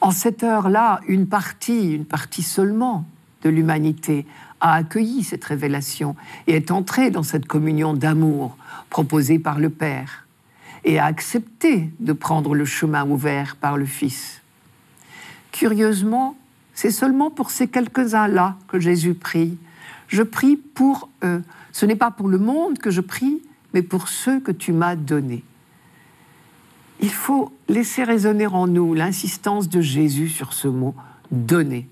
En 0.00 0.10
cette 0.10 0.42
heure-là, 0.42 1.00
une 1.06 1.26
partie, 1.26 1.92
une 1.92 2.04
partie 2.04 2.42
seulement 2.42 3.04
de 3.42 3.50
l'humanité 3.50 4.26
a 4.60 4.74
accueilli 4.74 5.22
cette 5.22 5.44
révélation 5.44 6.16
et 6.46 6.54
est 6.54 6.70
entrée 6.70 7.10
dans 7.10 7.22
cette 7.22 7.46
communion 7.46 7.94
d'amour 7.94 8.56
proposée 8.90 9.38
par 9.38 9.58
le 9.58 9.70
Père 9.70 10.26
et 10.84 10.98
a 10.98 11.04
accepté 11.06 11.90
de 12.00 12.12
prendre 12.12 12.54
le 12.54 12.64
chemin 12.64 13.08
ouvert 13.08 13.56
par 13.56 13.76
le 13.76 13.86
Fils. 13.86 14.42
Curieusement, 15.52 16.36
c'est 16.74 16.90
seulement 16.90 17.30
pour 17.30 17.50
ces 17.50 17.68
quelques-uns-là 17.68 18.56
que 18.68 18.80
Jésus 18.80 19.14
prie. 19.14 19.56
Je 20.08 20.22
prie 20.22 20.56
pour 20.56 21.08
eux. 21.22 21.42
Ce 21.72 21.86
n'est 21.86 21.96
pas 21.96 22.10
pour 22.10 22.28
le 22.28 22.38
monde 22.38 22.78
que 22.78 22.90
je 22.90 23.00
prie, 23.00 23.40
mais 23.72 23.82
pour 23.82 24.08
ceux 24.08 24.40
que 24.40 24.52
tu 24.52 24.72
m'as 24.72 24.96
donnés. 24.96 25.44
Il 27.00 27.10
faut 27.10 27.52
laisser 27.68 28.04
résonner 28.04 28.46
en 28.46 28.66
nous 28.66 28.94
l'insistance 28.94 29.68
de 29.68 29.80
Jésus 29.80 30.28
sur 30.28 30.52
ce 30.52 30.68
mot 30.68 30.94
donner. 31.30 31.88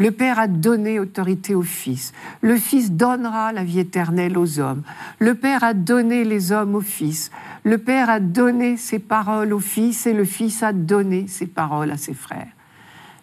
Le 0.00 0.12
Père 0.12 0.38
a 0.38 0.48
donné 0.48 0.98
autorité 0.98 1.54
au 1.54 1.60
Fils. 1.60 2.14
Le 2.40 2.56
Fils 2.56 2.92
donnera 2.92 3.52
la 3.52 3.64
vie 3.64 3.80
éternelle 3.80 4.38
aux 4.38 4.58
hommes. 4.58 4.82
Le 5.18 5.34
Père 5.34 5.62
a 5.62 5.74
donné 5.74 6.24
les 6.24 6.52
hommes 6.52 6.74
au 6.74 6.80
Fils. 6.80 7.30
Le 7.64 7.76
Père 7.76 8.08
a 8.08 8.18
donné 8.18 8.78
ses 8.78 8.98
paroles 8.98 9.52
au 9.52 9.60
Fils 9.60 10.06
et 10.06 10.14
le 10.14 10.24
Fils 10.24 10.62
a 10.62 10.72
donné 10.72 11.26
ses 11.28 11.46
paroles 11.46 11.90
à 11.90 11.98
ses 11.98 12.14
frères. 12.14 12.48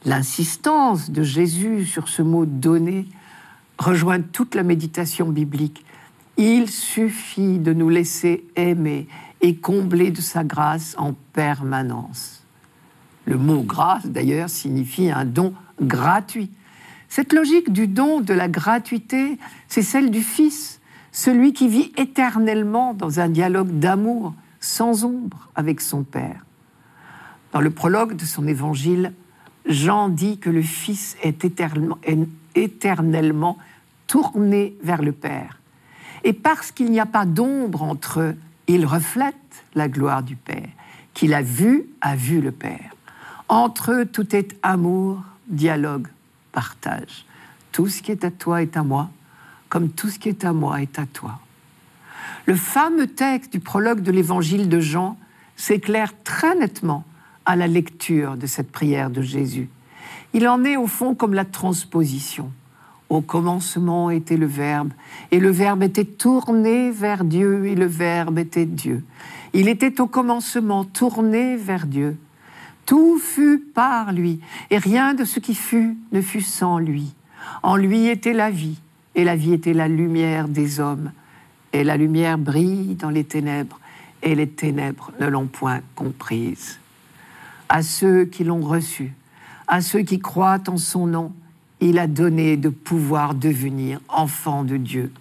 L'insistance 0.05 1.09
de 1.09 1.23
Jésus 1.23 1.83
sur 1.83 2.07
ce 2.07 2.21
mot 2.21 2.45
donner 2.45 3.07
rejoint 3.79 4.21
toute 4.21 4.53
la 4.53 4.61
méditation 4.61 5.29
biblique. 5.29 5.83
Il 6.37 6.69
suffit 6.69 7.57
de 7.57 7.73
nous 7.73 7.89
laisser 7.89 8.45
aimer 8.55 9.07
et 9.41 9.55
combler 9.55 10.11
de 10.11 10.21
sa 10.21 10.43
grâce 10.43 10.93
en 10.99 11.13
permanence. 11.33 12.45
Le 13.25 13.39
mot 13.39 13.63
grâce, 13.63 14.05
d'ailleurs, 14.05 14.49
signifie 14.49 15.09
un 15.09 15.25
don 15.25 15.55
gratuit. 15.81 16.51
Cette 17.09 17.33
logique 17.33 17.71
du 17.71 17.87
don, 17.87 18.21
de 18.21 18.33
la 18.33 18.47
gratuité, 18.47 19.37
c'est 19.67 19.81
celle 19.81 20.11
du 20.11 20.21
Fils, 20.21 20.79
celui 21.11 21.53
qui 21.53 21.67
vit 21.67 21.91
éternellement 21.97 22.93
dans 22.93 23.19
un 23.19 23.29
dialogue 23.29 23.79
d'amour 23.79 24.33
sans 24.59 25.05
ombre 25.05 25.49
avec 25.55 25.81
son 25.81 26.03
Père. 26.03 26.45
Dans 27.53 27.61
le 27.61 27.71
prologue 27.71 28.15
de 28.15 28.25
son 28.25 28.47
évangile, 28.47 29.13
Jean 29.65 30.09
dit 30.09 30.37
que 30.37 30.49
le 30.49 30.61
Fils 30.61 31.17
est 31.23 31.45
éternellement, 32.55 33.57
tourné 34.05 34.75
vers 34.83 35.01
le 35.01 35.11
Père. 35.11 35.59
Et 36.23 36.33
parce 36.33 36.71
qu'il 36.71 36.91
n'y 36.91 36.99
a 36.99 37.05
pas 37.05 37.25
d'ombre 37.25 37.83
entre 37.83 38.19
eux, 38.21 38.35
il 38.67 38.85
reflète 38.85 39.35
la 39.75 39.87
gloire 39.87 40.23
du 40.23 40.35
Père. 40.35 40.69
Qu'il 41.13 41.33
a 41.33 41.41
vu, 41.41 41.85
a 42.01 42.15
vu 42.15 42.41
le 42.41 42.51
Père. 42.51 42.95
Entre 43.49 43.91
eux, 43.91 44.05
tout 44.05 44.35
est 44.35 44.55
amour, 44.61 45.23
dialogue, 45.47 46.07
Tout 47.71 47.87
ce 47.87 48.01
qui 48.01 48.11
est 48.11 48.23
à 48.23 48.31
toi 48.31 48.61
est 48.61 48.77
à 48.77 48.83
moi, 48.83 49.09
comme 49.69 49.89
tout 49.89 50.09
ce 50.09 50.19
qui 50.19 50.29
est 50.29 50.45
à 50.45 50.53
moi 50.53 50.81
est 50.81 50.99
à 50.99 51.05
toi. 51.05 51.39
Le 52.45 52.55
fameux 52.55 53.07
texte 53.07 53.51
du 53.51 53.59
prologue 53.59 54.01
de 54.01 54.11
l'évangile 54.11 54.69
de 54.69 54.79
Jean 54.79 55.17
s'éclaire 55.55 56.13
très 56.23 56.55
nettement 56.55 57.03
à 57.45 57.55
la 57.55 57.67
lecture 57.67 58.37
de 58.37 58.47
cette 58.47 58.71
prière 58.71 59.09
de 59.09 59.21
Jésus. 59.21 59.69
Il 60.33 60.47
en 60.47 60.63
est 60.63 60.77
au 60.77 60.87
fond 60.87 61.15
comme 61.15 61.33
la 61.33 61.45
transposition. 61.45 62.51
Au 63.09 63.21
commencement 63.21 64.09
était 64.09 64.35
le 64.35 64.45
Verbe, 64.45 64.91
et 65.31 65.39
le 65.39 65.49
Verbe 65.49 65.83
était 65.83 66.03
tourné 66.03 66.91
vers 66.91 67.23
Dieu, 67.23 67.65
et 67.65 67.75
le 67.75 67.85
Verbe 67.85 68.37
était 68.37 68.65
Dieu. 68.65 69.03
Il 69.53 69.69
était 69.69 70.01
au 70.01 70.07
commencement 70.07 70.83
tourné 70.83 71.55
vers 71.55 71.87
Dieu. 71.87 72.17
Tout 72.87 73.19
fut 73.19 73.59
par 73.59 74.11
lui, 74.11 74.39
et 74.71 74.79
rien 74.79 75.13
de 75.13 75.23
ce 75.23 75.39
qui 75.39 75.53
fut 75.53 75.95
ne 76.11 76.21
fut 76.21 76.41
sans 76.41 76.79
lui. 76.79 77.13
En 77.61 77.75
lui 77.75 78.07
était 78.07 78.33
la 78.33 78.49
vie, 78.49 78.79
et 79.13 79.23
la 79.23 79.35
vie 79.35 79.53
était 79.53 79.73
la 79.73 79.87
lumière 79.87 80.47
des 80.47 80.79
hommes. 80.79 81.11
Et 81.71 81.83
la 81.83 81.97
lumière 81.97 82.39
brille 82.39 82.95
dans 82.95 83.11
les 83.11 83.25
ténèbres, 83.25 83.79
et 84.23 84.33
les 84.33 84.47
ténèbres 84.49 85.11
ne 85.19 85.27
l'ont 85.27 85.45
point 85.45 85.81
comprise 85.93 86.79
à 87.69 87.81
ceux 87.81 88.25
qui 88.25 88.43
l'ont 88.43 88.61
reçu, 88.61 89.13
à 89.67 89.81
ceux 89.81 90.01
qui 90.01 90.19
croient 90.19 90.63
en 90.67 90.77
son 90.77 91.07
nom, 91.07 91.33
il 91.79 91.99
a 91.99 92.07
donné 92.07 92.57
de 92.57 92.69
pouvoir 92.69 93.35
devenir 93.35 93.99
enfant 94.07 94.63
de 94.63 94.77
Dieu. 94.77 95.11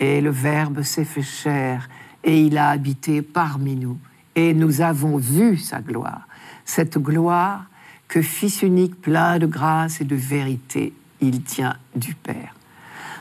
Et 0.00 0.20
le 0.20 0.30
Verbe 0.30 0.82
s'est 0.82 1.04
fait 1.04 1.22
chair 1.22 1.88
et 2.22 2.40
il 2.40 2.56
a 2.56 2.70
habité 2.70 3.22
parmi 3.22 3.76
nous. 3.76 3.98
Et 4.34 4.54
nous 4.54 4.80
avons 4.80 5.16
vu 5.16 5.56
sa 5.56 5.80
gloire, 5.80 6.26
cette 6.64 6.98
gloire 6.98 7.66
que 8.08 8.22
Fils 8.22 8.62
unique 8.62 9.00
plein 9.00 9.38
de 9.38 9.46
grâce 9.46 10.00
et 10.00 10.04
de 10.04 10.16
vérité, 10.16 10.92
il 11.20 11.42
tient 11.42 11.76
du 11.96 12.14
Père. 12.14 12.54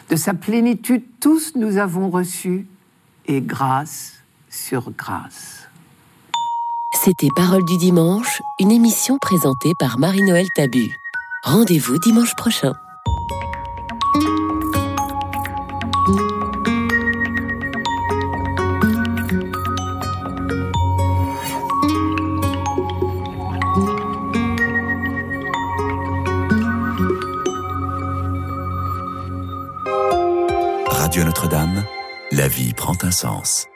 De 0.09 0.15
sa 0.15 0.33
plénitude, 0.33 1.03
tous 1.19 1.53
nous 1.55 1.77
avons 1.77 2.09
reçu, 2.09 2.67
et 3.25 3.41
grâce 3.41 4.13
sur 4.49 4.91
grâce. 4.91 5.67
C'était 6.93 7.29
Parole 7.35 7.65
du 7.65 7.77
dimanche, 7.77 8.41
une 8.59 8.71
émission 8.71 9.17
présentée 9.17 9.71
par 9.79 9.97
Marie-Noël 9.97 10.47
Tabu. 10.55 10.95
Rendez-vous 11.43 11.97
dimanche 11.99 12.35
prochain. 12.35 12.73
Prend 32.95 33.11
un. 33.11 33.72